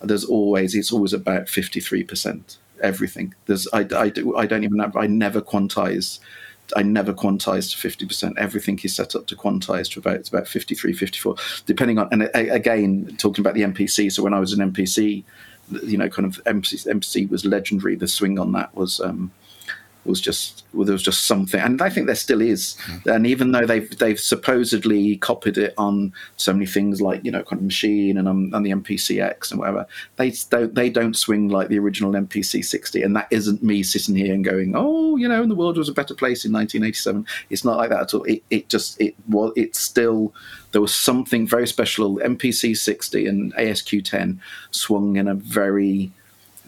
[0.00, 3.34] there's always it's always about fifty three percent everything.
[3.46, 6.20] There's I, I do I don't even have I never quantize
[6.76, 8.38] I never quantize to 50%.
[8.38, 11.36] Everything is set up to quantize to about, it's about 53, 54,
[11.66, 14.10] depending on, and again, talking about the MPC.
[14.10, 15.24] So when I was an MPC,
[15.70, 17.96] you know, kind of MPC, MPC was legendary.
[17.96, 19.32] The swing on that was um,
[20.04, 22.76] was just well, there was just something, and I think there still is.
[22.86, 23.14] Mm.
[23.14, 27.42] And even though they've they've supposedly copied it on so many things like you know
[27.42, 29.86] kind of machine and on, on the MPCX and whatever,
[30.16, 34.16] they don't they don't swing like the original MPC 60, and that isn't me sitting
[34.16, 37.26] here and going, oh, you know, and the world was a better place in 1987.
[37.50, 38.24] It's not like that at all.
[38.24, 40.34] It, it just it was it's still
[40.72, 42.16] there was something very special.
[42.16, 44.40] MPC 60 and ASQ 10
[44.72, 46.10] swung in a very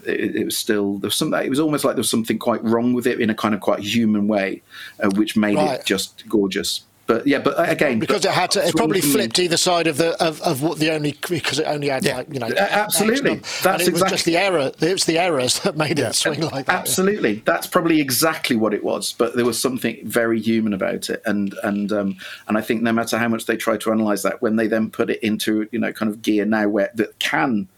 [0.07, 1.33] it, it, was still there was some.
[1.35, 3.61] It was almost like there was something quite wrong with it in a kind of
[3.61, 4.63] quite human way,
[5.03, 5.81] uh, which made right.
[5.81, 6.83] it just gorgeous.
[7.07, 9.87] But yeah, but uh, again, because but it had to, it probably flipped either side
[9.87, 12.17] of the of, of what the only because it only had yeah.
[12.17, 13.37] like you know absolutely.
[13.37, 13.93] That's and it exactly.
[13.93, 14.73] was just the error.
[14.81, 16.09] It was the errors that made yeah.
[16.09, 16.75] it swing like that.
[16.75, 17.43] Absolutely, yeah.
[17.45, 19.13] that's probably exactly what it was.
[19.13, 22.17] But there was something very human about it, and and um,
[22.49, 24.91] and I think no matter how much they try to analyze that, when they then
[24.91, 27.69] put it into you know kind of gear now where that can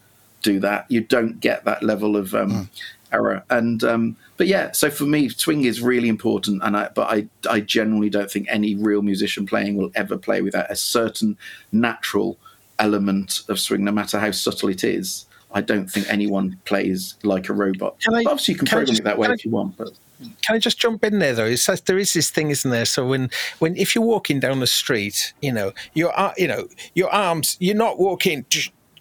[0.41, 2.67] do that, you don't get that level of um, mm.
[3.11, 3.43] error.
[3.49, 6.61] And um, but yeah, so for me, swing is really important.
[6.63, 10.41] And I, but I, I generally don't think any real musician playing will ever play
[10.41, 11.37] without a certain
[11.71, 12.37] natural
[12.79, 15.25] element of swing, no matter how subtle it is.
[15.51, 17.95] I don't think anyone plays like a robot.
[18.07, 20.59] I, obviously, you can program just, it that way if you want, but can I
[20.59, 21.45] just jump in there though?
[21.45, 22.85] It says there is this thing, isn't there?
[22.85, 23.29] So when
[23.59, 27.75] when if you're walking down the street, you know your you know your arms, you're
[27.75, 28.45] not walking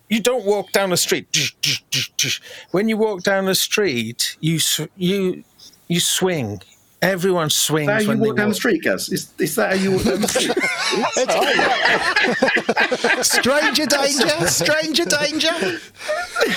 [0.09, 1.27] you don't walk down the street.
[2.71, 4.59] When you walk down the street, you
[4.97, 5.45] you
[5.89, 6.61] you swing.
[7.01, 7.89] Everyone swings.
[7.89, 8.55] Is that how you walk down walk.
[8.55, 9.09] the street, Gaz?
[9.09, 10.51] Is, is that how you walk down the street?
[13.25, 14.49] Stranger danger!
[14.49, 15.79] Stranger danger!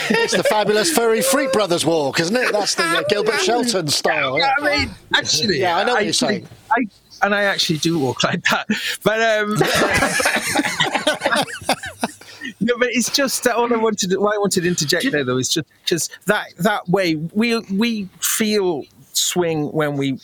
[0.09, 2.51] It's the fabulous furry Freak Brothers walk, isn't it?
[2.51, 4.35] That's the uh, Gilbert Shelton style.
[4.39, 6.47] Yeah, I mean, actually, yeah, I know what you're saying.
[6.71, 6.87] I,
[7.21, 8.65] and I actually do walk like that,
[9.03, 9.57] but um,
[12.59, 14.13] no, but it's just that all I wanted.
[14.17, 18.09] Why I wanted to interject there, though, is just because that that way we we
[18.19, 18.83] feel
[19.13, 20.19] swing when we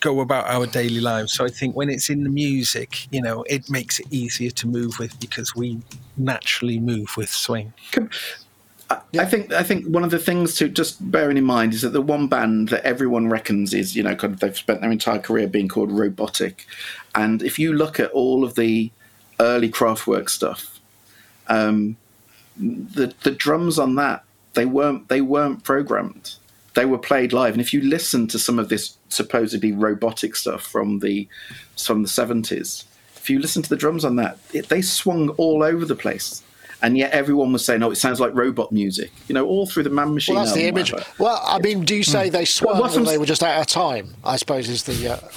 [0.00, 1.32] go about our daily lives.
[1.32, 4.66] So I think when it's in the music, you know, it makes it easier to
[4.66, 5.80] move with because we
[6.16, 7.72] naturally move with swing.
[9.18, 11.90] I think I think one of the things to just bearing in mind is that
[11.90, 15.18] the one band that everyone reckons is you know kind of they've spent their entire
[15.18, 16.66] career being called robotic,
[17.14, 18.90] and if you look at all of the
[19.40, 20.77] early Kraftwerk stuff,
[21.48, 21.96] um,
[22.56, 24.24] the the drums on that
[24.54, 26.34] they weren't they weren't programmed.
[26.74, 30.62] They were played live, and if you listen to some of this supposedly robotic stuff
[30.62, 31.28] from the
[31.82, 32.84] from the seventies,
[33.16, 36.42] if you listen to the drums on that, it, they swung all over the place
[36.82, 39.82] and yet everyone was saying, "Oh, it sounds like robot music." You know, all through
[39.82, 40.36] the Man Machine.
[40.36, 40.92] Well, that's the image.
[40.92, 41.10] Whatever.
[41.18, 42.32] Well, I mean, do you say mm.
[42.32, 44.14] they swung well, or they were just out of time?
[44.24, 45.14] I suppose is the.
[45.14, 45.28] Uh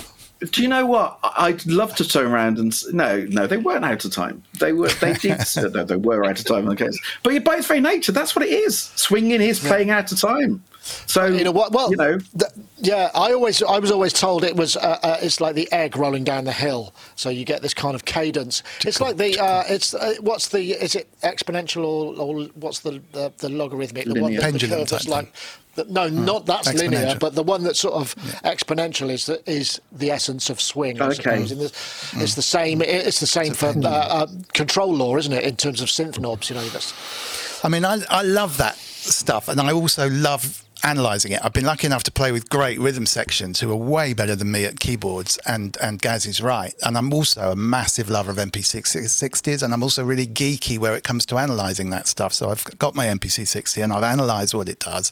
[0.49, 1.19] do you know what?
[1.23, 4.41] I'd love to turn around and no, no, they weren't out of time.
[4.59, 6.99] They were, they did, no, they were out of time in the case.
[7.21, 8.79] But by its very nature, that's what it is.
[8.95, 10.63] Swinging is playing out of time.
[10.81, 11.71] So you know what?
[11.71, 13.11] Well, you know, th- yeah.
[13.13, 16.23] I always, I was always told it was, uh, uh, it's like the egg rolling
[16.23, 16.93] down the hill.
[17.15, 18.63] So you get this kind of cadence.
[18.83, 23.01] It's like the, uh, it's uh, what's the, is it exponential or, or what's the
[23.11, 24.05] the, the logarithmic?
[24.05, 25.33] The one that Pendulum the curve like
[25.75, 26.25] the, no, mm.
[26.25, 28.51] not that's linear, but the one that's sort of yeah.
[28.51, 31.01] exponential is the, is the essence of swing.
[31.01, 31.15] I okay.
[31.15, 31.49] suppose.
[31.49, 32.21] The, mm.
[32.21, 32.81] It's the same.
[32.81, 35.43] It's the same it's for uh, uh, control law, isn't it?
[35.43, 36.67] In terms of synth knobs, you know.
[36.69, 37.63] That's...
[37.63, 41.43] I mean, I I love that stuff, and I also love analysing it.
[41.43, 44.51] I've been lucky enough to play with great rhythm sections who are way better than
[44.51, 46.73] me at keyboards, and and Gaz is right.
[46.83, 51.03] And I'm also a massive lover of MPC60s, and I'm also really geeky where it
[51.03, 52.33] comes to analysing that stuff.
[52.33, 55.11] So I've got my MPC60 and I've analysed what it does,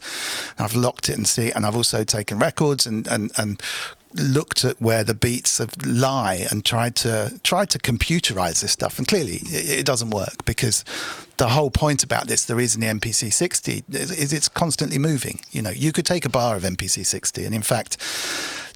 [0.57, 3.61] I've locked it and see, and I've also taken records and and and
[4.13, 9.07] looked at where the beats lie and tried to tried to computerize this stuff and
[9.07, 10.83] clearly it, doesn't work because
[11.37, 14.97] the whole point about this there is in the MPC 60 is, is it's constantly
[14.97, 17.97] moving you know you could take a bar of MPC 60 and in fact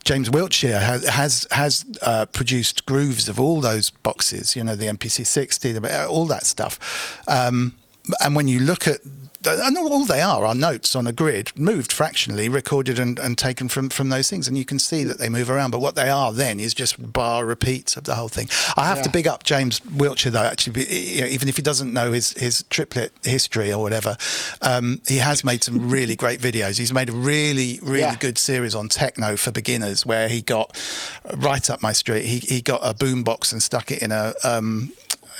[0.04, 4.88] James Wiltshire has has, has uh, produced grooves of all those boxes, you know, the
[4.88, 7.24] MPC 60, all that stuff.
[7.26, 7.76] Um,
[8.20, 9.00] and when you look at
[9.46, 13.68] and all they are are notes on a grid, moved fractionally, recorded and, and taken
[13.68, 14.48] from, from those things.
[14.48, 15.72] And you can see that they move around.
[15.72, 18.50] But what they are then is just bar repeats of the whole thing.
[18.76, 19.04] I have yeah.
[19.04, 23.12] to big up James Wiltshire, though, actually, even if he doesn't know his, his triplet
[23.24, 24.18] history or whatever,
[24.62, 26.78] um, he has made some really great videos.
[26.78, 28.16] He's made a really, really yeah.
[28.16, 30.78] good series on techno for beginners where he got
[31.36, 32.26] right up my street.
[32.26, 34.34] He, he got a boombox and stuck it in a.
[34.44, 34.94] Um,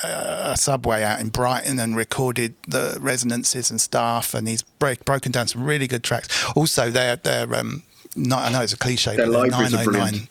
[0.04, 5.32] a subway out in Brighton and recorded the resonances and stuff, and he's break, broken
[5.32, 6.46] down some really good tracks.
[6.56, 7.84] Also, their their um,
[8.16, 10.28] I know it's a cliche, their but their 909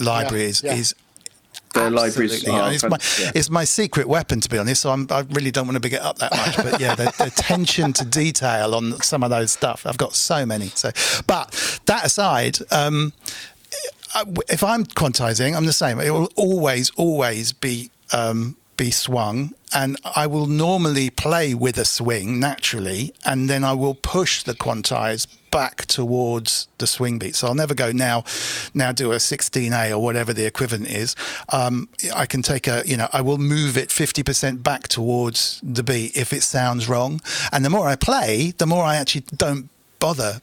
[0.00, 0.74] library yeah, is, yeah.
[0.74, 0.94] is
[1.74, 3.32] their libraries are, it's, my, yeah.
[3.34, 5.92] it's my secret weapon to be honest so I'm, i really don't want to big
[5.92, 9.52] it up that much but yeah the, the, attention to detail on some of those
[9.52, 10.90] stuff i've got so many so
[11.26, 13.12] but that aside um,
[14.48, 19.96] if i'm quantizing i'm the same it will always always be um, be swung and
[20.16, 25.26] I will normally play with a swing naturally and then I will push the quantize
[25.50, 27.36] back towards the swing beat.
[27.36, 28.24] So I'll never go now,
[28.74, 31.14] now do a 16A or whatever the equivalent is.
[31.52, 35.82] Um, I can take a, you know, I will move it 50% back towards the
[35.82, 37.20] beat if it sounds wrong.
[37.52, 39.70] And the more I play, the more I actually don't
[40.00, 40.40] bother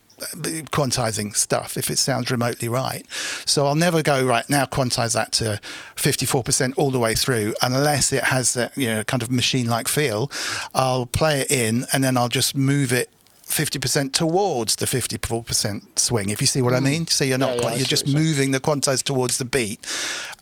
[0.72, 3.05] quantizing stuff if it sounds remotely right.
[3.45, 5.59] So I'll never go right now quantize that to
[5.95, 10.32] 54% all the way through unless it has that you know kind of machine-like feel.
[10.74, 13.09] I'll play it in and then I'll just move it
[13.51, 16.74] 50% towards the 54% swing if you see what.
[16.74, 17.05] I mean.
[17.07, 19.86] So you're not yeah, yeah, you're just moving the quantize towards the beat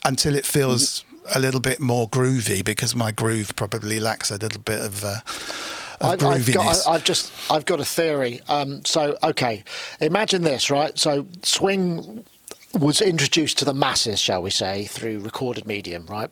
[0.06, 1.36] until it feels mm.
[1.36, 5.16] a little bit more groovy because my groove probably lacks a little bit of uh,
[6.02, 8.42] I've, I've, got, I've just, I've got a theory.
[8.48, 9.64] Um, so, okay,
[10.00, 10.98] imagine this, right?
[10.98, 12.24] So, swing
[12.74, 16.30] was introduced to the masses, shall we say, through recorded medium, right?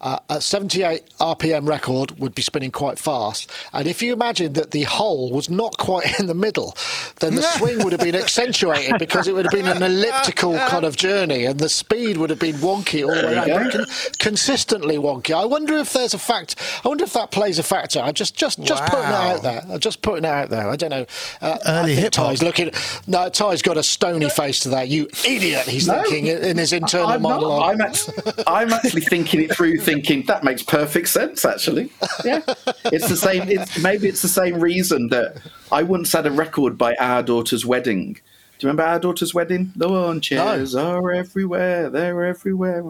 [0.00, 3.50] Uh, a 78 RPM record would be spinning quite fast.
[3.72, 6.76] And if you imagine that the hole was not quite in the middle,
[7.20, 10.84] then the swing would have been accentuated because it would have been an elliptical kind
[10.84, 13.86] of journey and the speed would have been wonky all the way around, con-
[14.18, 15.34] consistently wonky.
[15.34, 18.00] I wonder if there's a fact, I wonder if that plays a factor.
[18.00, 18.88] I just, just, just wow.
[18.88, 19.62] putting it out there.
[19.70, 20.68] I'm just putting it out there.
[20.68, 21.06] I don't know.
[21.40, 22.70] Uh, Early hip Ty's looking,
[23.06, 24.88] no, Ty's got a stony face to that.
[24.88, 27.60] You idiot, he's no, thinking in his internal I'm monologue.
[27.60, 27.70] Not.
[27.70, 31.44] I'm, actually, I'm actually thinking it through thinking that makes perfect sense.
[31.44, 31.90] Actually,
[32.24, 32.42] yeah,
[32.86, 33.48] it's the same.
[33.48, 35.40] It's, maybe it's the same reason that
[35.72, 38.18] I once had a record by Our Daughter's Wedding.
[38.58, 39.70] Do you remember Our Daughter's Wedding?
[39.76, 40.96] The lawn chairs no.
[40.96, 41.90] are everywhere.
[41.90, 42.82] They're everywhere.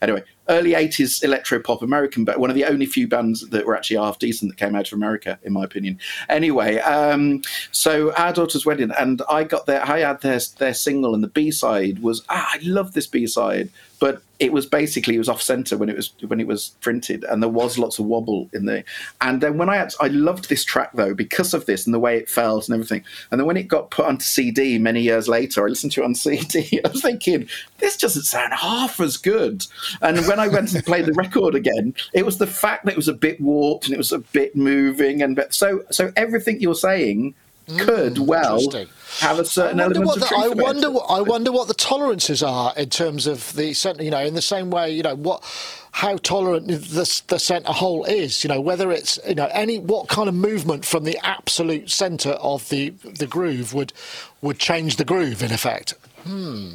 [0.00, 3.76] Anyway, early 80s electro pop American, but one of the only few bands that were
[3.76, 5.98] actually half decent that came out of America, in my opinion.
[6.30, 11.14] Anyway, um, so Our Daughter's Wedding, and I got their, I had their, their single,
[11.14, 13.68] and the B side was, ah, I love this B side,
[14.00, 17.24] but it was basically it was off center when it was when it was printed,
[17.24, 18.84] and there was lots of wobble in there.
[19.22, 21.98] And then when I had, I loved this track though because of this and the
[21.98, 23.04] way it felt and everything.
[23.30, 26.04] And then when it got put onto CD many years later, I listened to it
[26.04, 26.80] on CD.
[26.84, 29.64] I was thinking this doesn't sound half as good.
[30.02, 32.96] And when I went and played the record again, it was the fact that it
[32.98, 36.74] was a bit warped and it was a bit moving and so so everything you're
[36.74, 37.34] saying
[37.66, 38.60] could mm, well
[39.20, 40.90] have a certain element of the, I wonder.
[40.90, 43.74] What, I wonder what the tolerances are in terms of the.
[44.00, 45.42] You know, in the same way, you know what,
[45.92, 48.44] how tolerant the the centre hole is.
[48.44, 52.32] You know, whether it's you know any what kind of movement from the absolute centre
[52.32, 53.92] of the the groove would
[54.42, 55.94] would change the groove in effect.
[56.24, 56.70] Hmm.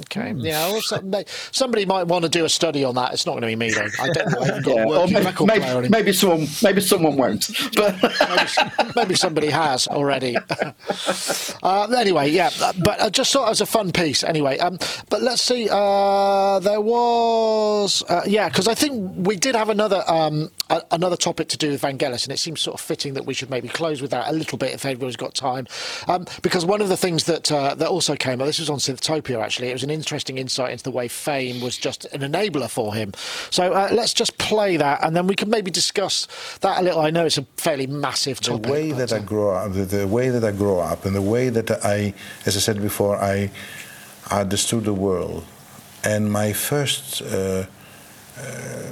[0.00, 0.34] Okay.
[0.36, 0.70] Yeah.
[0.70, 3.12] Well, somebody might want to do a study on that.
[3.12, 3.88] It's not going to be me though.
[4.00, 4.40] I don't know.
[4.40, 5.20] I got yeah.
[5.20, 7.48] maybe, maybe, maybe, someone, maybe someone won't.
[7.76, 10.36] But maybe, maybe, somebody has already.
[11.62, 12.50] uh, anyway, yeah.
[12.82, 14.24] But I just thought it was a fun piece.
[14.24, 14.78] Anyway, um,
[15.10, 15.68] but let's see.
[15.70, 21.16] Uh, there was, uh, yeah, because I think we did have another um, a, another
[21.16, 23.68] topic to do with Vangelis, and it seems sort of fitting that we should maybe
[23.68, 25.66] close with that a little bit if everybody's got time.
[26.08, 28.78] Um, because one of the things that uh, that also came up, this was on
[28.78, 29.68] Synthtopia actually.
[29.68, 33.12] It was an interesting insight into the way fame was just an enabler for him.
[33.50, 36.26] So uh, let's just play that, and then we can maybe discuss
[36.60, 37.00] that a little.
[37.00, 38.64] I know it's a fairly massive topic.
[38.64, 41.14] The way that I uh, grow up, the, the, way that I grow up, and
[41.14, 42.14] the way that I,
[42.46, 43.50] as I said before, I
[44.30, 45.44] understood the world,
[46.02, 47.22] and my first.
[47.22, 47.66] Uh,
[48.36, 48.90] uh,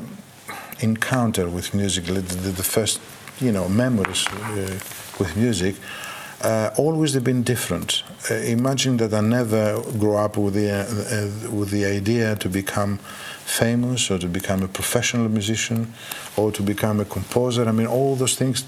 [0.82, 3.01] encounter with music, the, the, the first,
[3.40, 4.78] you know, memories uh,
[5.18, 5.76] with music,
[6.43, 8.03] uh, always have been different.
[8.30, 12.99] Uh, imagine that I never grew up with the uh, with the idea to become
[13.45, 15.93] famous or to become a professional musician
[16.36, 17.64] or to become a composer.
[17.68, 18.64] I mean, all those things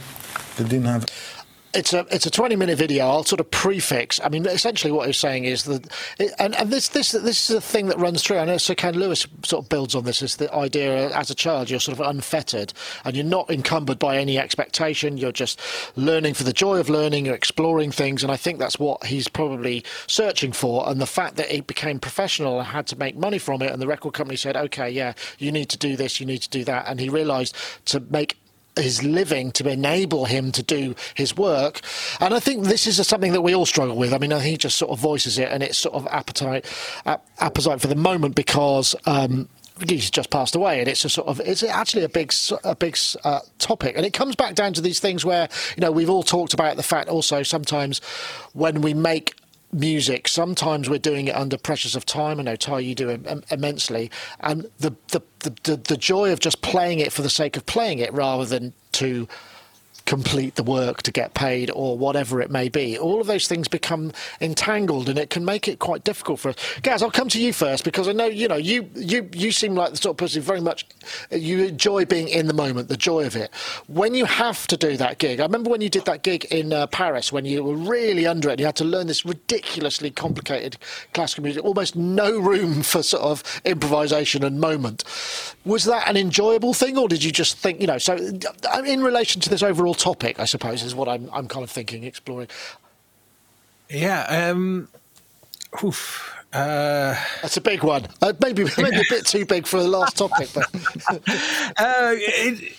[0.57, 1.05] they didn't have
[1.75, 3.07] it's a it's a 20 minute video.
[3.07, 4.21] I'll sort of prefix.
[4.23, 5.87] I mean, essentially what he's saying is that,
[6.39, 8.39] and, and this this this is a thing that runs through.
[8.39, 10.23] I know Sir Ken Lewis sort of builds on this.
[10.23, 12.73] Is the idea as a child you're sort of unfettered
[13.05, 15.17] and you're not encumbered by any expectation.
[15.17, 15.61] You're just
[15.97, 17.27] learning for the joy of learning.
[17.27, 20.89] You're exploring things, and I think that's what he's probably searching for.
[20.89, 23.81] And the fact that it became professional and had to make money from it, and
[23.81, 26.65] the record company said, okay, yeah, you need to do this, you need to do
[26.65, 27.57] that, and he realised
[27.87, 28.37] to make
[28.77, 31.81] his living to enable him to do his work.
[32.21, 34.13] And I think this is something that we all struggle with.
[34.13, 36.67] I mean, he just sort of voices it, and it's sort of appetite,
[37.05, 38.95] appetite for the moment because.
[39.07, 39.49] Um,
[39.89, 42.97] he's just passed away, and it's a sort of it's actually a big a big
[43.25, 46.23] uh, topic, and it comes back down to these things where you know we've all
[46.23, 48.01] talked about the fact also sometimes
[48.53, 49.35] when we make
[49.75, 50.29] music.
[50.29, 52.41] Sometimes we're doing it under pressures of time.
[52.41, 54.11] I know Ty, you do Im- immensely,
[54.41, 55.23] and the, the
[55.65, 58.75] the the joy of just playing it for the sake of playing it rather than
[58.93, 59.29] to
[60.07, 62.99] complete the work to get paid or whatever it may be.
[62.99, 66.57] All of those things become entangled and it can make it quite difficult for us.
[66.83, 69.75] Gaz, I'll come to you first because I know, you know, you you you seem
[69.75, 70.87] like the sort of person who very much
[71.31, 73.51] you enjoy being in the moment, the joy of it.
[73.87, 76.73] When you have to do that gig, I remember when you did that gig in
[76.73, 80.11] uh, Paris when you were really under it and you had to learn this ridiculously
[80.11, 80.77] complicated
[81.15, 85.05] classical music, almost no room for sort of improvisation and moment.
[85.65, 89.03] Was that an enjoyable thing or did you just think, you know, so uh, in
[89.03, 92.49] relation to this overall topic, I suppose, is what I'm I'm kind of thinking, exploring.
[93.89, 94.51] Yeah.
[94.51, 94.89] Um,
[95.83, 96.31] oof.
[96.53, 98.07] Uh, That's a big one.
[98.23, 100.73] Uh, maybe maybe a bit too big for the last topic, but
[101.77, 102.77] uh, it,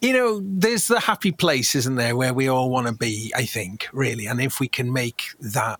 [0.00, 3.32] you know, there's the happy place, isn't there, where we all want to be?
[3.36, 5.78] I think, really, and if we can make that,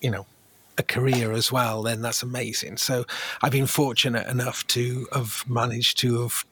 [0.00, 0.26] you know,
[0.78, 2.76] a career as well, then that's amazing.
[2.76, 3.04] So
[3.42, 6.44] I've been fortunate enough to have managed to have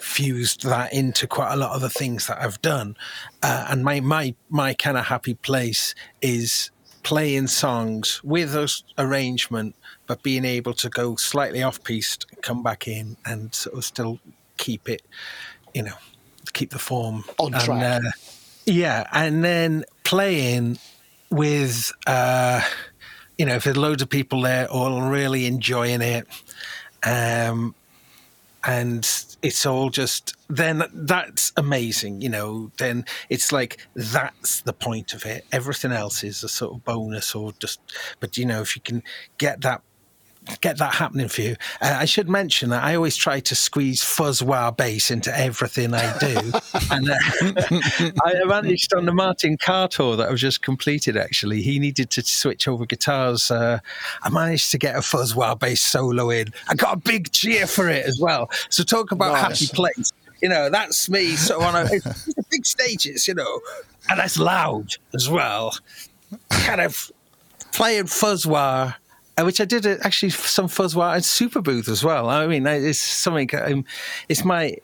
[0.00, 2.96] fused that into quite a lot of the things that I've done.
[3.42, 6.70] Uh, and my my my kind of happy place is
[7.02, 9.74] playing songs with a arrangement,
[10.06, 14.18] but being able to go slightly off piste, come back in, and sort of still
[14.56, 15.02] keep it,
[15.74, 15.94] you know,
[16.52, 18.04] keep the form on and, track.
[18.04, 18.10] Uh,
[18.66, 20.78] yeah, and then playing
[21.30, 21.92] with.
[22.06, 22.62] Uh,
[23.38, 26.26] you know, if there's loads of people there all really enjoying it,
[27.04, 27.74] um,
[28.64, 29.08] and
[29.42, 35.24] it's all just then that's amazing you know then it's like that's the point of
[35.24, 35.44] it.
[35.52, 37.80] Everything else is a sort of bonus or just
[38.18, 39.02] but you know if you can
[39.38, 39.82] get that
[40.60, 41.56] get that happening for you.
[41.80, 45.94] Uh, I should mention that I always try to squeeze fuzz wah bass into everything
[45.94, 46.36] I do,
[46.90, 51.16] and uh, I managed on the Martin Carr tour that I've just completed.
[51.16, 53.50] Actually, he needed to switch over guitars.
[53.50, 53.80] Uh,
[54.22, 56.48] I managed to get a fuzz wah bass solo in.
[56.68, 58.50] I got a big cheer for it as well.
[58.70, 59.60] So talk about nice.
[59.60, 60.12] happy place.
[60.42, 61.36] You know, that's me.
[61.36, 61.90] So on a,
[62.50, 63.60] big stages, you know,
[64.08, 65.76] and that's loud as well.
[66.48, 67.12] Kind of
[67.72, 68.94] playing fuzz wah
[69.42, 72.28] which I did uh, actually some fuzz wah at Superbooth as well.
[72.28, 73.50] I mean, it's something.
[73.54, 73.84] Um,
[74.28, 74.76] it's my.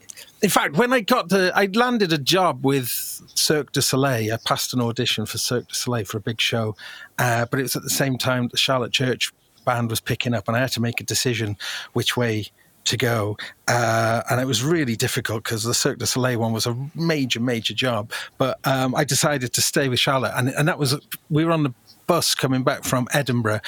[0.43, 2.89] In fact, when I got the, I landed a job with
[3.35, 4.33] Cirque du Soleil.
[4.33, 6.77] I passed an audition for Cirque du Soleil for a big show,
[7.19, 9.33] uh, but it was at the same time the Charlotte Church
[9.65, 11.57] band was picking up, and I had to make a decision
[11.95, 12.47] which way
[12.87, 13.37] to go.
[13.69, 17.41] Uh, and it was really difficult because the Cirque du Soleil one was a major,
[17.41, 18.13] major job.
[18.39, 20.33] But um, I decided to stay with Charlotte.
[20.37, 20.97] And, and that was,
[21.29, 21.75] we were on the
[22.07, 23.61] bus coming back from Edinburgh,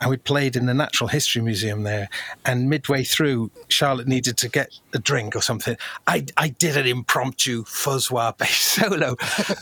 [0.00, 2.08] and we played in the Natural History Museum there.
[2.44, 5.76] And midway through, Charlotte needed to get a drink or something.
[6.06, 9.16] I, I did an impromptu fuzz wah bass solo,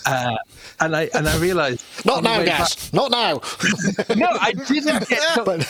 [0.06, 0.36] uh,
[0.80, 3.40] and I and I realised not now, Gaz, not now.
[4.14, 5.66] no, I didn't get told,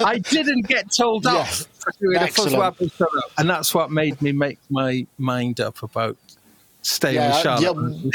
[0.00, 2.54] I didn't get told off for doing Excellent.
[2.54, 6.16] a bass solo, and that's what made me make my mind up about
[6.82, 8.14] stay yeah, with Charlotte.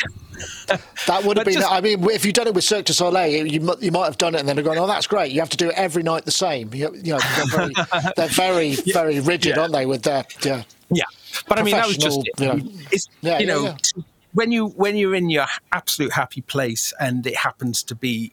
[0.70, 1.55] Yeah, that would have been.
[1.55, 4.18] Just, I mean, if you'd done it with Cirque du Soleil, you you might have
[4.18, 6.26] done it and then gone, "Oh, that's great." You have to do it every night
[6.26, 6.74] the same.
[6.74, 7.74] You, you know, they're very,
[8.15, 9.61] they're very, yeah, very rigid, yeah.
[9.61, 9.86] aren't they?
[9.86, 10.63] With their yeah.
[10.89, 11.03] Yeah,
[11.49, 12.59] but I mean, that was just you know,
[12.91, 13.76] it's, you know
[14.38, 18.32] when you when you're in your absolute happy place and it happens to be,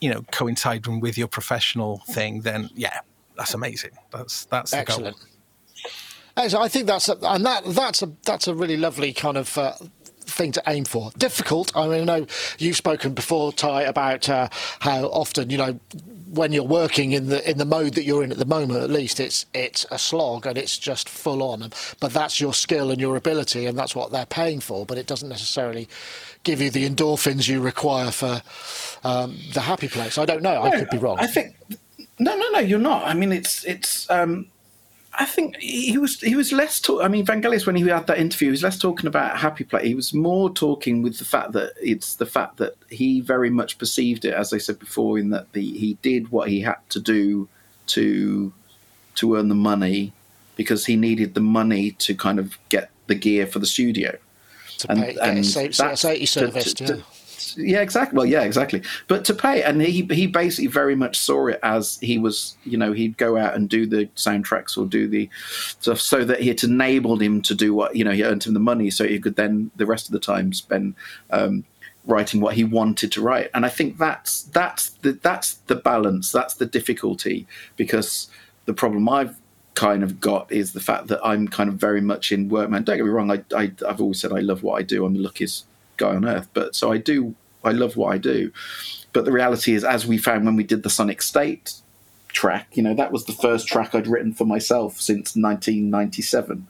[0.00, 3.00] you know, coinciding with your professional thing, then yeah,
[3.36, 3.90] that's amazing.
[4.12, 5.16] That's that's excellent.
[5.16, 5.28] Goal.
[6.36, 9.56] I think that's a, and that that's a that's a really lovely kind of.
[9.56, 9.72] Uh,
[10.24, 11.10] thing to aim for.
[11.18, 11.76] Difficult.
[11.76, 12.26] I mean, I know
[12.58, 14.48] you've spoken before, Ty, about uh,
[14.80, 15.78] how often you know
[16.32, 18.82] when you're working in the in the mode that you're in at the moment.
[18.82, 21.70] At least it's it's a slog and it's just full on.
[22.00, 24.86] But that's your skill and your ability, and that's what they're paying for.
[24.86, 25.88] But it doesn't necessarily
[26.44, 28.42] give you the endorphins you require for
[29.04, 30.18] um, the happy place.
[30.18, 30.54] I don't know.
[30.54, 31.18] No, I could be wrong.
[31.20, 31.54] I think
[32.18, 32.58] no, no, no.
[32.58, 33.06] You're not.
[33.06, 34.08] I mean, it's it's.
[34.10, 34.46] Um,
[35.14, 37.02] I think he was he was less talk.
[37.02, 39.86] I mean, Vangelis when he had that interview, he was less talking about happy play.
[39.86, 43.76] He was more talking with the fact that it's the fact that he very much
[43.76, 47.00] perceived it, as I said before, in that the he did what he had to
[47.00, 47.48] do
[47.88, 48.52] to
[49.16, 50.12] to earn the money
[50.56, 54.16] because he needed the money to kind of get the gear for the studio.
[54.78, 55.76] To and, pay, and that's,
[56.30, 57.04] service, to, to,
[57.56, 58.16] yeah, exactly.
[58.16, 58.82] Well, yeah, exactly.
[59.08, 62.78] But to pay, and he he basically very much saw it as he was, you
[62.78, 66.64] know, he'd go out and do the soundtracks or do the stuff so that it
[66.64, 69.36] enabled him to do what you know he earned him the money, so he could
[69.36, 70.94] then the rest of the time spend.
[71.30, 71.64] Um,
[72.04, 76.32] writing what he wanted to write and i think that's that's the that's the balance
[76.32, 77.46] that's the difficulty
[77.76, 78.28] because
[78.64, 79.36] the problem i've
[79.74, 82.96] kind of got is the fact that i'm kind of very much in workman don't
[82.96, 85.20] get me wrong I, I i've always said i love what i do i'm the
[85.20, 85.64] luckiest
[85.96, 87.34] guy on earth but so i do
[87.64, 88.52] I love what I do.
[89.12, 91.74] But the reality is, as we found when we did the Sonic State
[92.28, 96.66] track, you know, that was the first track I'd written for myself since 1997.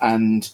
[0.00, 0.50] And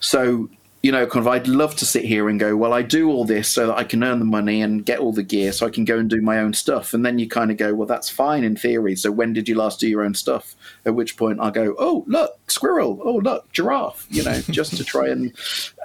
[0.00, 0.48] so
[0.84, 3.24] you know, kind of, I'd love to sit here and go, well, I do all
[3.24, 5.70] this so that I can earn the money and get all the gear so I
[5.70, 6.92] can go and do my own stuff.
[6.92, 8.94] And then you kind of go, well, that's fine in theory.
[8.94, 10.54] So when did you last do your own stuff?
[10.84, 13.00] At which point I go, oh, look, squirrel.
[13.02, 15.32] Oh, look, giraffe, you know, just to try and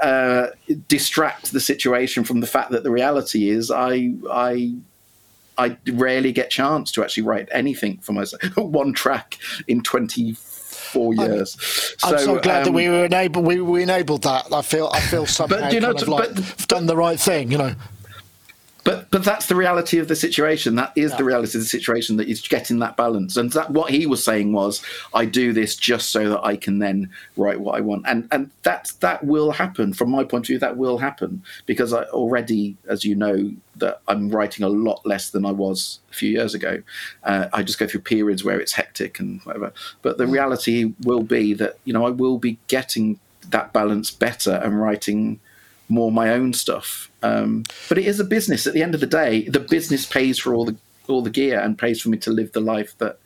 [0.02, 0.48] uh,
[0.90, 4.76] distract the situation from the fact that the reality is I, I,
[5.58, 8.44] I rarely get chance to actually write anything for myself.
[8.58, 10.34] One track in 20
[10.90, 11.56] four years.
[12.04, 13.46] I'm so, I'm so glad um, that we were enabled.
[13.46, 14.52] We, we enabled that.
[14.52, 14.90] I feel.
[14.92, 17.52] I feel somehow but, you know, kind of like but, done the right thing.
[17.52, 17.76] You know.
[18.90, 20.74] But but that's the reality of the situation.
[20.74, 21.18] That is yeah.
[21.18, 23.38] the reality of the situation that is getting that balance.
[23.38, 24.82] And that what he was saying was,
[25.14, 28.06] I do this just so that I can then write what I want.
[28.08, 30.58] And and that that will happen from my point of view.
[30.58, 35.30] That will happen because I already, as you know, that I'm writing a lot less
[35.30, 36.82] than I was a few years ago.
[37.24, 39.72] Uh, I just go through periods where it's hectic and whatever.
[40.02, 43.20] But the reality will be that you know I will be getting
[43.50, 45.40] that balance better and writing
[45.90, 47.10] more my own stuff.
[47.22, 48.66] Um, but it is a business.
[48.68, 50.78] At the end of the day, the business pays for all the
[51.08, 53.18] all the gear and pays for me to live the life that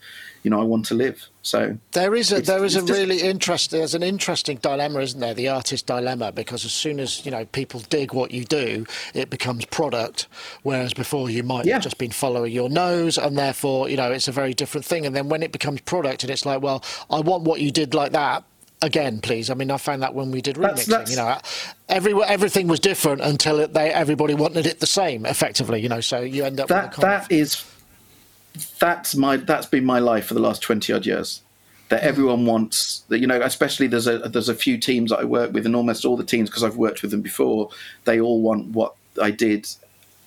[0.41, 1.28] you know I want to live.
[1.41, 5.20] So there is a there is a just, really interesting there's an interesting dilemma, isn't
[5.20, 5.34] there?
[5.34, 9.30] The artist dilemma, because as soon as you know people dig what you do, it
[9.30, 10.28] becomes product,
[10.64, 11.76] whereas before you might yeah.
[11.76, 15.05] have just been following your nose, and therefore you know it's a very different thing.
[15.05, 17.93] And then when it becomes product, and it's like, well, I want what you did
[17.93, 18.43] like that,
[18.84, 19.49] again, please.
[19.49, 21.11] I mean, I found that when we did remixing, that's, that's...
[21.11, 21.38] you know,
[21.89, 25.81] every everything was different until it, they everybody wanted it the same, effectively.
[25.81, 27.31] You know, so you end up that that of...
[27.31, 27.65] is
[28.79, 31.41] that's my that's been my life for the last twenty odd years.
[31.89, 32.07] That hmm.
[32.07, 35.53] everyone wants that you know, especially there's a there's a few teams that I work
[35.53, 37.69] with, and almost all the teams because I've worked with them before.
[38.03, 39.67] They all want what I did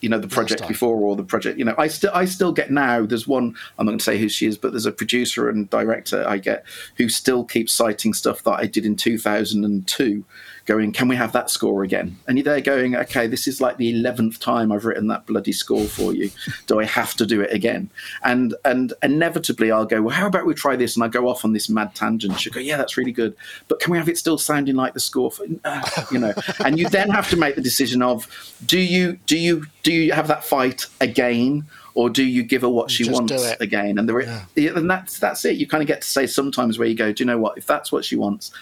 [0.06, 2.70] you know the project before or the project you know i still i still get
[2.70, 5.48] now there's one i'm not going to say who she is but there's a producer
[5.48, 6.64] and director i get
[6.96, 10.24] who still keeps citing stuff that i did in 2002
[10.66, 12.18] going, can we have that score again?
[12.26, 15.52] And you're there going, okay, this is like the eleventh time I've written that bloody
[15.52, 16.30] score for you.
[16.66, 17.88] Do I have to do it again?
[18.24, 20.96] And and inevitably I'll go, well, how about we try this?
[20.96, 22.38] And I go off on this mad tangent.
[22.38, 23.34] She'll go, yeah, that's really good,
[23.68, 25.30] but can we have it still sounding like the score?
[25.30, 28.26] For, uh, you know, and you then have to make the decision of,
[28.66, 31.66] do you do you do you have that fight again?
[31.96, 33.96] or do you give her what she Just wants again?
[33.96, 34.70] And the yeah.
[34.76, 35.56] and that's that's it.
[35.56, 37.56] You kind of get to say sometimes where you go, do you know what?
[37.56, 38.52] If that's what she wants,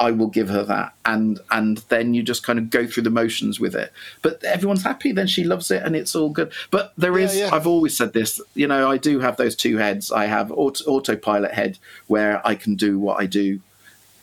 [0.00, 3.10] I will give her that, and and then you just kind of go through the
[3.10, 3.92] motions with it.
[4.22, 6.52] But everyone's happy, then she loves it, and it's all good.
[6.70, 7.54] But there is, yeah, yeah.
[7.54, 10.10] I've always said this, you know, I do have those two heads.
[10.10, 11.78] I have auto, autopilot head
[12.08, 13.60] where I can do what I do,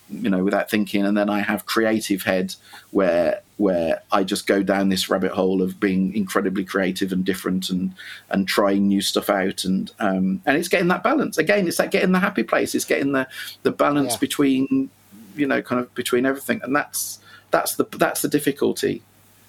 [0.10, 2.56] you know, without thinking, and then I have creative head
[2.92, 7.70] where where I just go down this rabbit hole of being incredibly creative and different
[7.70, 7.94] and
[8.30, 11.68] and trying new stuff out and um, and it's getting that balance again.
[11.68, 12.76] It's like getting the happy place.
[12.76, 13.28] It's getting the
[13.64, 14.20] the balance yeah.
[14.20, 14.90] between
[15.36, 17.20] you know, kind of between everything, and that's
[17.52, 19.02] that's the that's the difficulty.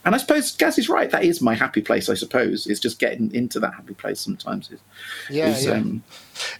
[0.04, 1.10] And I suppose Gaz is right.
[1.10, 2.08] That is my happy place.
[2.08, 4.70] I suppose is just getting into that happy place sometimes.
[4.70, 4.80] Is,
[5.30, 5.72] yeah, is, yeah.
[5.72, 6.02] Um,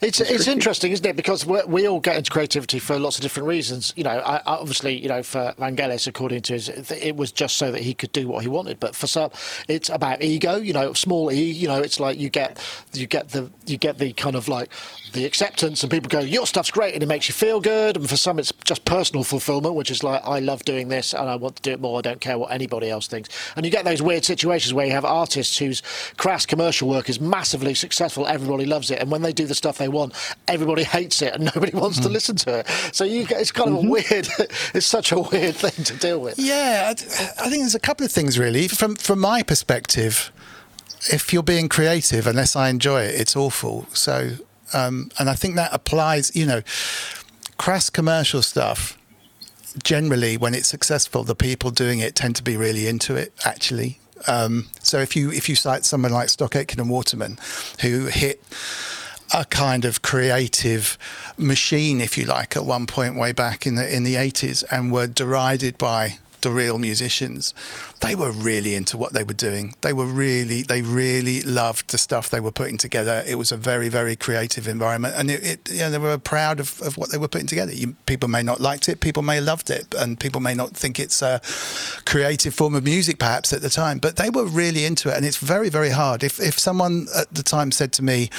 [0.01, 1.17] it's it's, it's interesting, isn't it?
[1.17, 3.93] Because we all get into creativity for lots of different reasons.
[3.97, 7.73] You know, I, obviously, you know, for Vangelis, according to his, it was just so
[7.73, 8.79] that he could do what he wanted.
[8.79, 9.31] But for some,
[9.67, 10.57] it's about ego.
[10.57, 11.43] You know, small e.
[11.43, 12.61] You know, it's like you get
[12.93, 14.71] you get the you get the kind of like
[15.15, 17.97] the acceptance, and people go, "Your stuff's great," and it makes you feel good.
[17.97, 21.29] And for some, it's just personal fulfillment, which is like, "I love doing this, and
[21.29, 21.99] I want to do it more.
[21.99, 24.93] I don't care what anybody else thinks." And you get those weird situations where you
[24.93, 25.83] have artists whose
[26.17, 29.79] crass commercial work is massively successful, everybody loves it, and when they do the stuff
[29.79, 30.15] they want,
[30.49, 32.03] everybody hates it, and nobody wants mm.
[32.05, 32.69] to listen to it.
[32.93, 33.89] So you, it's kind of mm-hmm.
[33.89, 34.29] a weird.
[34.75, 36.39] it's such a weird thing to deal with.
[36.39, 38.69] Yeah, I, I think there's a couple of things really.
[38.69, 40.33] From from my perspective,
[41.13, 43.87] if you're being creative, unless I enjoy it, it's awful.
[43.93, 44.33] So
[44.73, 46.63] um, and I think that applies, you know,
[47.59, 48.99] crass commercial stuff
[49.83, 53.99] generally when it's successful the people doing it tend to be really into it actually.
[54.27, 57.39] Um, so if you if you cite someone like Stock Aitken and Waterman
[57.81, 58.43] who hit
[59.35, 60.99] a kind of creative
[61.37, 64.93] machine if you like at one point way back in the in the 80s and
[64.93, 67.55] were derided by the real musicians
[68.03, 69.75] they were really into what they were doing.
[69.81, 73.23] They were really, they really loved the stuff they were putting together.
[73.27, 76.59] It was a very, very creative environment, and it, it you know, they were proud
[76.59, 77.73] of, of what they were putting together.
[77.73, 80.99] You, people may not liked it, people may loved it, and people may not think
[80.99, 81.41] it's a
[82.05, 85.25] creative form of music perhaps at the time, but they were really into it, and
[85.25, 86.25] it's very, very hard.
[86.25, 88.31] If if someone at the time said to me,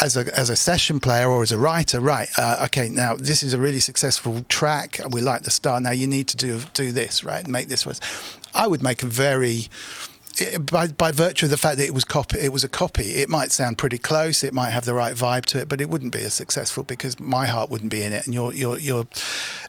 [0.00, 3.42] as a as a session player or as a writer, right, uh, okay, now this
[3.44, 5.80] is a really successful track, we like the style.
[5.80, 8.00] Now you need to do do this, right, make this was.
[8.56, 9.68] I would make a very
[10.60, 13.16] by, by virtue of the fact that it was copy, it was a copy.
[13.16, 14.44] It might sound pretty close.
[14.44, 17.18] It might have the right vibe to it, but it wouldn't be as successful because
[17.18, 19.06] my heart wouldn't be in it, and you're, you're, you're.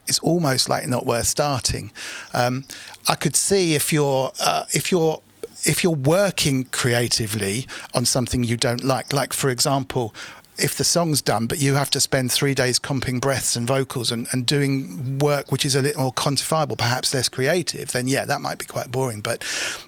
[0.06, 1.90] It's almost like not worth starting.
[2.34, 2.64] Um,
[3.08, 5.22] I could see if you're, uh, if you're
[5.64, 10.14] if you're working creatively on something you don't like, like for example,
[10.58, 14.10] if the song's done, but you have to spend three days comping breaths and vocals
[14.10, 18.24] and, and doing work which is a little more quantifiable, perhaps less creative, then yeah,
[18.24, 19.20] that might be quite boring.
[19.20, 19.44] But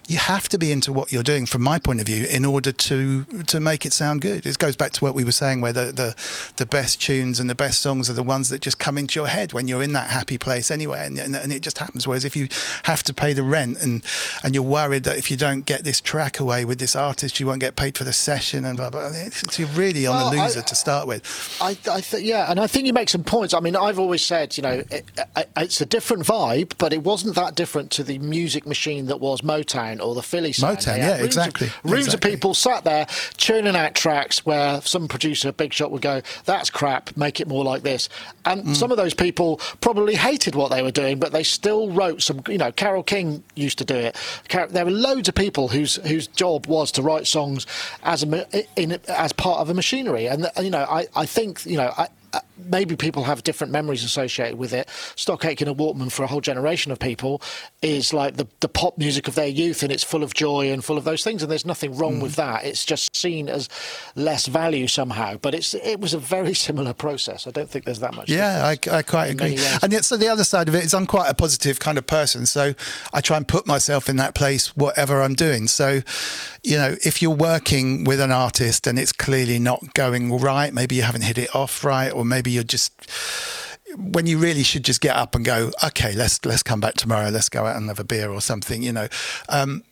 [0.06, 2.72] you have to be into what you're doing, from my point of view, in order
[2.72, 4.44] to to make it sound good.
[4.44, 6.16] It goes back to what we were saying, where the the,
[6.56, 9.28] the best tunes and the best songs are the ones that just come into your
[9.28, 12.06] head when you're in that happy place anyway, and, and, and it just happens.
[12.06, 12.48] Whereas if you
[12.84, 14.02] have to pay the rent and
[14.42, 17.46] and you're worried that if you don't get this track away with this artist, you
[17.46, 19.08] won't get paid for the session and blah blah.
[19.08, 21.58] blah it's, you're really on well, the loser to start with.
[21.60, 23.54] I, I th- yeah, and I think you make some points.
[23.54, 25.04] I mean, I've always said, you know, it,
[25.36, 29.20] it, it's a different vibe, but it wasn't that different to the music machine that
[29.20, 30.78] was Motown or the Philly sound.
[30.78, 31.66] Motown, yeah, rooms exactly.
[31.68, 32.30] Of, rooms exactly.
[32.30, 33.06] of people sat there
[33.36, 37.16] churning out tracks where some producer, big shot, would go, "That's crap.
[37.16, 38.08] Make it more like this."
[38.44, 38.76] And mm.
[38.76, 42.42] some of those people probably hated what they were doing, but they still wrote some.
[42.48, 44.16] You know, Carole King used to do it.
[44.70, 47.66] There were loads of people whose whose job was to write songs
[48.02, 51.76] as a in, as part of a machinery, and you know, I, I think you
[51.76, 52.08] know I,
[52.66, 54.88] maybe people have different memories associated with it.
[55.16, 57.42] Stock Aitken and Waterman for a whole generation of people
[57.82, 60.84] is like the, the pop music of their youth and it's full of joy and
[60.84, 62.22] full of those things and there's nothing wrong mm.
[62.22, 62.64] with that.
[62.64, 63.68] It's just seen as
[64.14, 65.36] less value somehow.
[65.36, 67.46] But it's it was a very similar process.
[67.46, 68.28] I don't think there's that much.
[68.28, 69.58] Yeah, I, I, quite agree.
[69.82, 72.06] And yet, so the other side of it is I'm quite a positive kind of
[72.06, 72.46] person.
[72.46, 72.74] So
[73.12, 75.66] I try and put myself in that place, whatever I'm doing.
[75.66, 76.02] So,
[76.62, 80.96] you know, if you're working with an artist and it's clearly not going right, maybe
[80.96, 82.92] you haven't hit it off right, or maybe you're just
[83.96, 87.28] when you really should just get up and go, okay, let's let's come back tomorrow,
[87.30, 89.08] let's go out and have a beer or something, you know.
[89.48, 89.82] Um,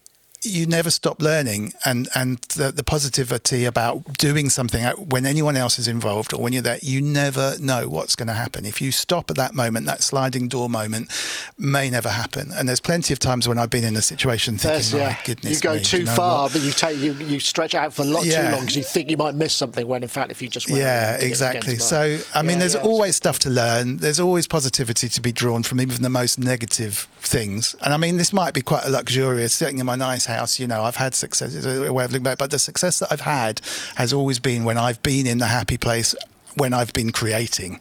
[0.43, 5.79] you never stop learning and and the, the, positivity about doing something when anyone else
[5.79, 8.65] is involved or when you're there you never know what's going to happen.
[8.65, 11.11] If you stop at that moment that sliding door moment
[11.59, 12.51] may never happen.
[12.53, 15.09] And there's plenty of times when I've been in a situation thinking yeah.
[15.09, 16.53] my goodness you go me, too you know far what?
[16.53, 18.43] but you take you, you stretch out for a lot yeah.
[18.43, 20.69] too long because you think you might miss something when in fact if you just
[20.69, 21.77] yeah exactly.
[21.77, 23.99] so I mean yeah, there's always stuff to learn.
[23.99, 27.75] There's always positivity to be drawn from even the most negative things.
[27.83, 30.61] And I mean this might be quite a luxurious sitting in my nice house.
[30.61, 31.55] You know, I've had success.
[31.55, 33.61] It's a way of looking back, but the success that I've had
[33.97, 36.15] has always been when I've been in the happy place
[36.57, 37.81] when I've been creating,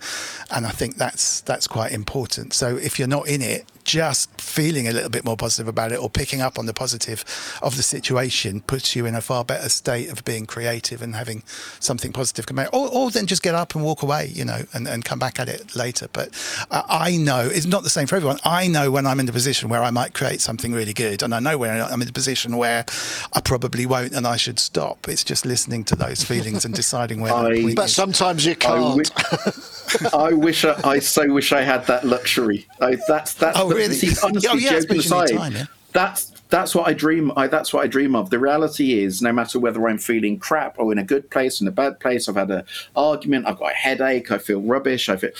[0.51, 2.53] and I think that's that's quite important.
[2.53, 5.99] So if you're not in it, just feeling a little bit more positive about it
[5.99, 7.23] or picking up on the positive
[7.63, 11.41] of the situation puts you in a far better state of being creative and having
[11.79, 12.69] something positive come out.
[12.73, 15.39] Or, or then just get up and walk away, you know, and, and come back
[15.39, 16.09] at it later.
[16.11, 16.29] But
[16.69, 18.39] uh, I know it's not the same for everyone.
[18.43, 21.33] I know when I'm in the position where I might create something really good, and
[21.33, 22.85] I know when I'm in the position where
[23.31, 25.07] I probably won't and I should stop.
[25.07, 27.33] It's just listening to those feelings and deciding where.
[27.33, 28.83] I, but sometimes you can't.
[28.83, 29.09] I, wish,
[30.13, 32.67] I wish I, I, so wish I had that luxury.
[32.81, 33.95] I, that's that's oh, really?
[33.95, 35.65] See, honestly, oh, yeah, joking aside, time, yeah?
[35.93, 37.31] that's that's what I dream.
[37.35, 38.29] I, that's what I dream of.
[38.29, 41.67] The reality is, no matter whether I'm feeling crap or in a good place, in
[41.67, 42.63] a bad place, I've had an
[42.95, 45.31] argument, I've got a headache, I feel rubbish, I feel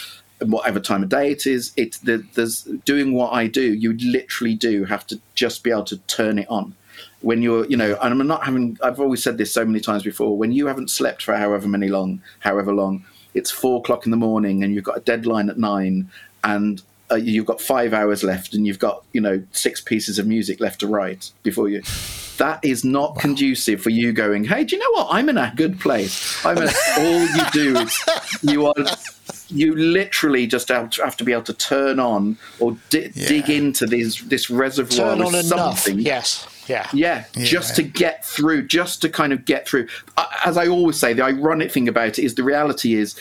[0.46, 1.74] whatever time of day it is.
[1.78, 3.74] It's the, there's doing what I do.
[3.74, 6.76] You literally do have to just be able to turn it on.
[7.22, 8.78] When you're, you know, and I'm not having.
[8.84, 10.38] I've always said this so many times before.
[10.38, 14.18] When you haven't slept for however many long, however long, it's four o'clock in the
[14.18, 16.10] morning, and you've got a deadline at nine,
[16.44, 16.82] and
[17.12, 20.60] uh, you've got five hours left and you've got you know six pieces of music
[20.60, 21.82] left to write before you
[22.38, 23.22] that is not wow.
[23.22, 26.58] conducive for you going hey do you know what i'm in a good place i'm
[26.58, 28.04] in, all you do is
[28.42, 28.74] you are
[29.50, 33.28] you literally just have to, have to be able to turn on or di- yeah.
[33.28, 36.06] dig into this this reservoir turn on something enough.
[36.06, 36.90] yes yeah.
[36.94, 37.24] yeah.
[37.36, 37.46] yeah.
[37.46, 39.88] just to get through, just to kind of get through.
[40.46, 43.18] As I always say, the ironic thing about it is the reality is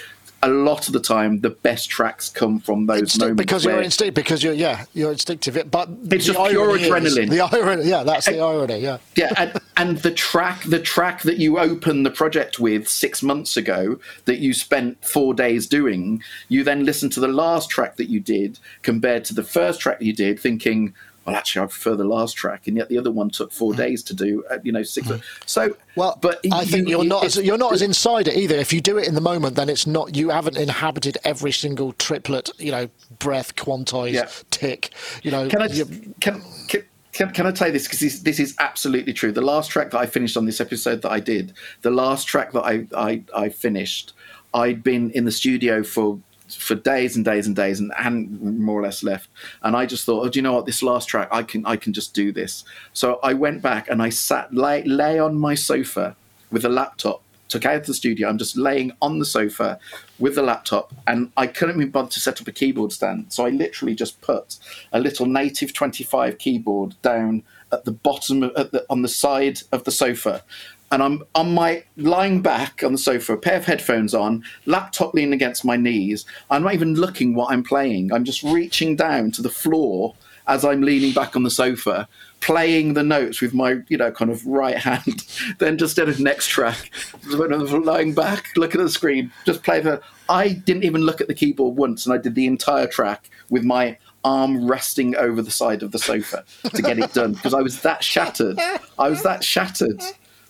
[0.47, 3.83] a lot of the time the best tracks come from those Instinct, moments because you're
[3.83, 5.57] instinct because you're yeah you're instinctive.
[5.57, 7.29] It, but It's just pure adrenaline.
[7.29, 8.79] the irony, yeah, that's the irony.
[8.79, 8.99] Yeah.
[9.17, 13.57] yeah and, and the track the track that you opened the project with six months
[13.57, 18.09] ago that you spent four days doing you then listen to the last track that
[18.09, 20.95] you did compared to the first track you did thinking
[21.27, 24.03] well actually i prefer the last track and yet the other one took four days
[24.03, 25.09] to do uh, you know 6
[25.47, 25.77] so Mm.
[25.97, 28.55] Well, but I think you- you, not as, you're not as inside it either.
[28.57, 31.93] If you do it in the moment, then it's not you haven't inhabited every single
[31.95, 34.29] triplet, you know, breath, quantize, Yeah.
[34.51, 34.91] tick.
[35.23, 35.87] You know, Can I you-
[36.21, 36.83] can can,
[37.13, 39.33] can, can I tell you this because this, this is absolutely true.
[39.33, 42.53] The last track that I finished on this episode that I did, the last track
[42.53, 44.13] that I I, I finished,
[44.53, 48.79] I'd been in the studio for for days and days and days and hadn't more
[48.79, 49.29] or less left.
[49.63, 50.67] And I just thought, oh, do you know what?
[50.67, 52.65] This last track, I can I can just do this.
[52.93, 56.17] So I went back and I sat lay lay on my sofa
[56.51, 58.29] with a laptop took out the studio.
[58.29, 59.79] I'm just laying on the sofa
[60.19, 63.33] with the laptop, and I couldn't be bothered to set up a keyboard stand.
[63.33, 64.57] So I literally just put
[64.93, 67.43] a little native 25 keyboard down
[67.73, 70.43] at the bottom of, at the, on the side of the sofa.
[70.93, 75.15] And I'm on my lying back on the sofa, a pair of headphones on, laptop
[75.15, 76.25] leaning against my knees.
[76.51, 78.13] I'm not even looking what I'm playing.
[78.13, 80.15] I'm just reaching down to the floor
[80.47, 82.09] as I'm leaning back on the sofa,
[82.41, 85.27] playing the notes with my, you know, kind of right hand.
[85.59, 86.91] then just did a next track,
[87.25, 90.01] lying back, looking at the screen, just play the.
[90.29, 93.65] I didn't even look at the keyboard once, and I did the entire track with
[93.65, 96.45] my arm resting over the side of the sofa
[96.75, 98.59] to get it done because I was that shattered.
[98.99, 100.03] I was that shattered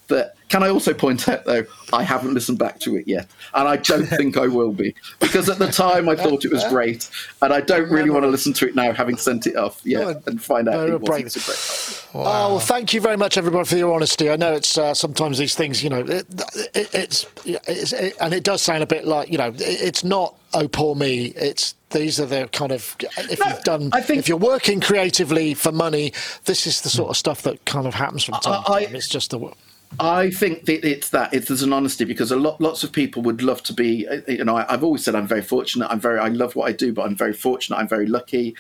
[0.09, 0.35] that.
[0.49, 3.77] Can I also point out though, I haven't listened back to it yet, and I
[3.79, 7.11] don't think I will be because at the time I thought it was great,
[7.43, 10.23] and I don't really want to listen to it now, having sent it off yet,
[10.29, 12.03] and find out it wasn't so great.
[12.15, 14.31] Oh, well, thank you very much, everybody, for your honesty.
[14.31, 16.27] I know it's uh, sometimes these things, you know, it,
[16.75, 20.05] it, it's, it's it, and it does sound a bit like, you know, it, it's
[20.05, 21.27] not oh poor me.
[21.37, 24.81] It's these are the kind of if No, you've done I think- if you're working
[24.81, 26.13] creatively for money,
[26.45, 28.95] this is the sort of stuff that kind of happens from time to I- time.
[28.95, 29.51] It's just the
[29.99, 33.23] I think that it's that it's there's an honesty because a lot lots of people
[33.23, 36.01] would love to be uh, you know I, I've always said I'm very fortunate I'm
[36.01, 38.55] very I love what I do but I'm very fortunate I'm very lucky.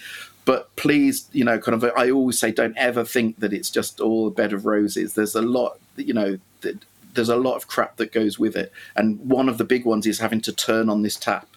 [0.44, 4.00] But please you know kind of I always say don't ever think that it's just
[4.00, 5.14] all a bed of roses.
[5.14, 6.84] There's a lot you know that
[7.14, 8.72] there's a lot of crap that goes with it.
[8.94, 11.48] And one of the big ones is having to turn on this tap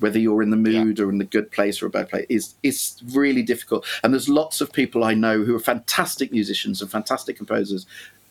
[0.00, 2.54] whether you're in the mood or in the good place or a bad place is
[2.62, 3.84] is really difficult.
[4.02, 7.86] And there's lots of people I know who are fantastic musicians and fantastic composers,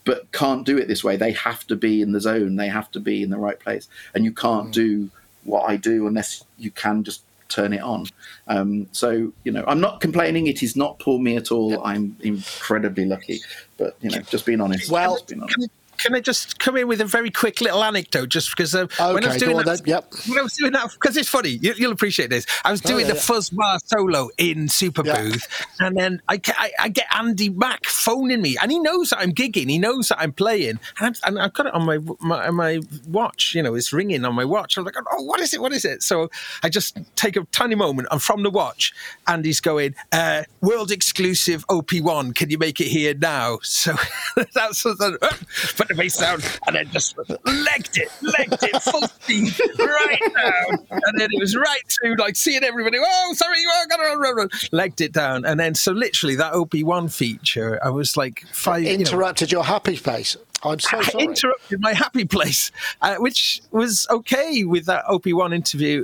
[0.08, 1.18] but can't do it this way.
[1.18, 2.56] They have to be in the zone.
[2.56, 5.10] They have to be in the right place, and you can't do
[5.44, 8.06] what I do unless you can just turn it on.
[8.48, 10.48] Um, so you know, I'm not complaining.
[10.48, 11.86] It is not poor me at all.
[11.86, 13.42] I'm incredibly lucky,
[13.78, 14.90] but you know, just being honest.
[14.90, 15.70] Well, just being honest.
[15.98, 19.24] Can, I just come in with a very quick little anecdote, just because uh, when
[19.24, 20.14] I Okay, was doing that, then, yep.
[20.28, 22.46] when I was doing that, because it's funny, you, you'll appreciate this.
[22.64, 23.22] I was doing yeah, the yeah.
[23.22, 25.22] fuzz bar solo in Super Yeah.
[25.22, 25.48] Booth,
[25.80, 29.32] and then I, I, I get Andy Mac phoning me, and he knows that I'm
[29.32, 32.50] gigging, he knows that I'm playing, and, I'm, and I've got it on my, my
[32.52, 34.78] my watch, you know, it's ringing on my watch.
[34.78, 35.62] I'm like, oh, what is it?
[35.62, 36.04] What is it?
[36.04, 36.30] So
[36.64, 38.94] I just take a tiny moment, and from the watch,
[39.28, 43.60] Andy's going, uh, world exclusive OP1, can you make it here now?
[43.78, 43.96] So
[44.54, 49.08] that's what I- put the bass down, and then just legged it, legged it full
[49.08, 52.98] speed right down, and then it was right to like seeing everybody.
[53.02, 57.80] Oh, sorry, you are gonna legged it down, and then so literally that OP1 feature,
[57.84, 58.84] I was like five.
[58.84, 60.36] you know, interrupted your happy place.
[60.64, 61.26] I'm so I sorry.
[61.26, 66.04] interrupted my happy place, uh, which was okay with that OP1 interview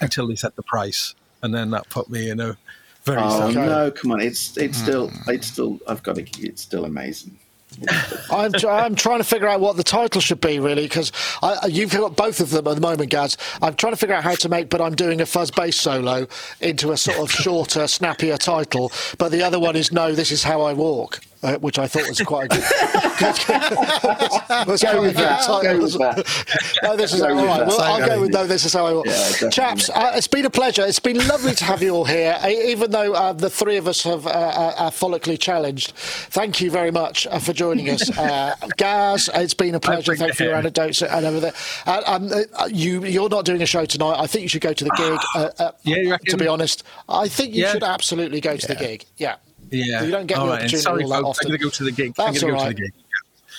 [0.00, 2.56] until they set the price, and then that put me in a
[3.04, 3.54] very Oh sad.
[3.66, 4.20] no, come on!
[4.20, 6.22] It's it's still it's still I've got to.
[6.40, 7.38] It's still amazing.
[8.30, 11.68] I'm, tr- I'm trying to figure out what the title should be, really, because uh,
[11.68, 13.36] you've got both of them at the moment, Gaz.
[13.62, 16.26] I'm trying to figure out how to make, but I'm doing a fuzz bass solo
[16.60, 18.92] into a sort of shorter, snappier title.
[19.18, 22.08] But the other one is No, This Is How I Walk, uh, which I thought
[22.08, 22.64] was quite a good.
[24.66, 25.40] was Go quite a with good that.
[25.42, 25.62] title.
[25.62, 26.78] Go with that.
[26.82, 27.58] No, this is Go all with right.
[27.60, 27.68] that.
[27.68, 28.46] Well, I'll go with no.
[28.46, 29.06] This is how I walk.
[29.06, 29.50] Yeah.
[29.50, 30.84] Chaps, uh, it's been a pleasure.
[30.84, 33.86] It's been lovely to have you all here, uh, even though uh, the three of
[33.88, 35.92] us have uh, uh, are follically challenged.
[35.92, 39.30] Thank you very much uh, for joining us, uh, Gaz.
[39.34, 40.06] It's been a pleasure.
[40.12, 41.52] bring Thank you for your anecdotes and everything.
[41.86, 44.16] Uh, um, uh, you you're not doing a show tonight.
[44.18, 45.18] I think you should go to the gig.
[45.34, 47.72] Uh, uh, Yeah, to be honest, I think you Yeah.
[47.72, 49.04] should absolutely go to the gig.
[49.16, 49.36] Yeah.
[49.70, 51.46] Yeah, You don't get All the right, opportunity Sorry, all that folks, often.
[51.46, 52.14] I'm going to go to the gig.
[52.14, 52.68] That's I'm going to go right.
[52.68, 52.92] to the gig.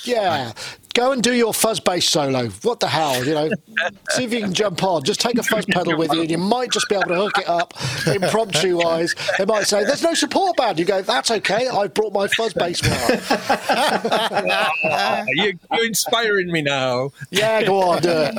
[0.04, 0.52] Yeah.
[1.00, 2.50] Go and do your fuzz bass solo.
[2.64, 3.50] What the hell, you know?
[4.10, 5.04] See if you can jump on.
[5.04, 7.38] Just take a fuzz pedal with you, and you might just be able to hook
[7.38, 7.74] it up
[8.08, 9.16] impromptu wise.
[9.38, 11.68] They might say, "There's no support band." You go, "That's okay.
[11.70, 12.92] I've brought my fuzz bass one."
[15.36, 17.12] you're, you're inspiring me now.
[17.32, 18.36] Yeah, go on, do it.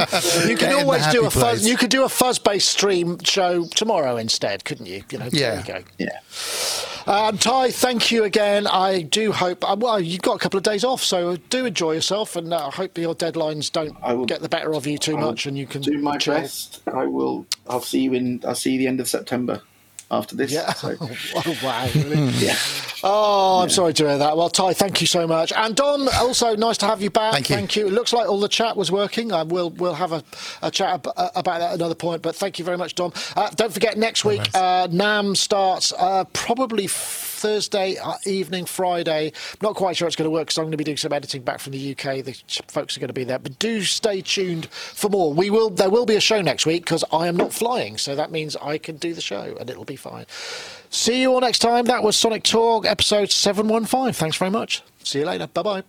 [0.48, 1.42] You can Get always do happy a fuzz.
[1.42, 1.66] place.
[1.66, 5.02] You could do a fuzz bass stream show tomorrow instead, couldn't you?
[5.10, 5.62] You know, Yeah.
[5.62, 5.84] there you go.
[5.98, 6.18] Yeah.
[7.06, 8.66] Um, Ty, thank you again.
[8.66, 9.68] I do hope.
[9.68, 12.66] uh, Well, you've got a couple of days off, so do enjoy yourself, and uh,
[12.68, 15.47] I hope your deadlines don't I will- get the better of you too I'll much,
[15.47, 16.35] and you can do my chill.
[16.35, 16.81] best.
[16.93, 17.47] I will.
[17.68, 18.43] I'll see you in.
[18.47, 19.62] I'll see you the end of September.
[20.12, 20.51] After this.
[20.51, 20.72] Yeah.
[20.72, 21.89] So, oh, wow.
[21.94, 22.16] really?
[22.39, 22.56] yeah.
[23.05, 24.36] Oh, I'm sorry to hear that.
[24.36, 25.52] Well, Ty, thank you so much.
[25.52, 27.32] And Jon, also nice to have you back.
[27.32, 27.55] Thank you.
[27.55, 29.31] Thank It looks like all the chat was working.
[29.31, 30.24] Uh, we'll we'll have a,
[30.62, 32.22] a chat ab- uh, about that at another point.
[32.22, 33.12] But thank you very much, Jon.
[33.36, 36.89] Uh, don't forget, next week, uh, NAMM starts uh, probably
[37.40, 39.32] Thursday uh, evening, Friday.
[39.62, 41.42] Not quite sure it's going to work because I'm going to be doing some editing
[41.42, 42.24] back from the UK.
[42.24, 42.32] The
[42.68, 43.38] folks are going to be there.
[43.38, 45.32] But do stay tuned for more.
[45.32, 45.70] We will.
[45.70, 48.56] There will be a show next week because I am not flying, so that means
[48.56, 50.26] I can do the show and it'll be fine.
[50.90, 51.86] See you all next time.
[51.86, 54.12] That was Sonic Talk, episode 715.
[54.12, 54.82] Thanks very much.
[55.02, 55.46] See you later.
[55.46, 55.82] Bye bye.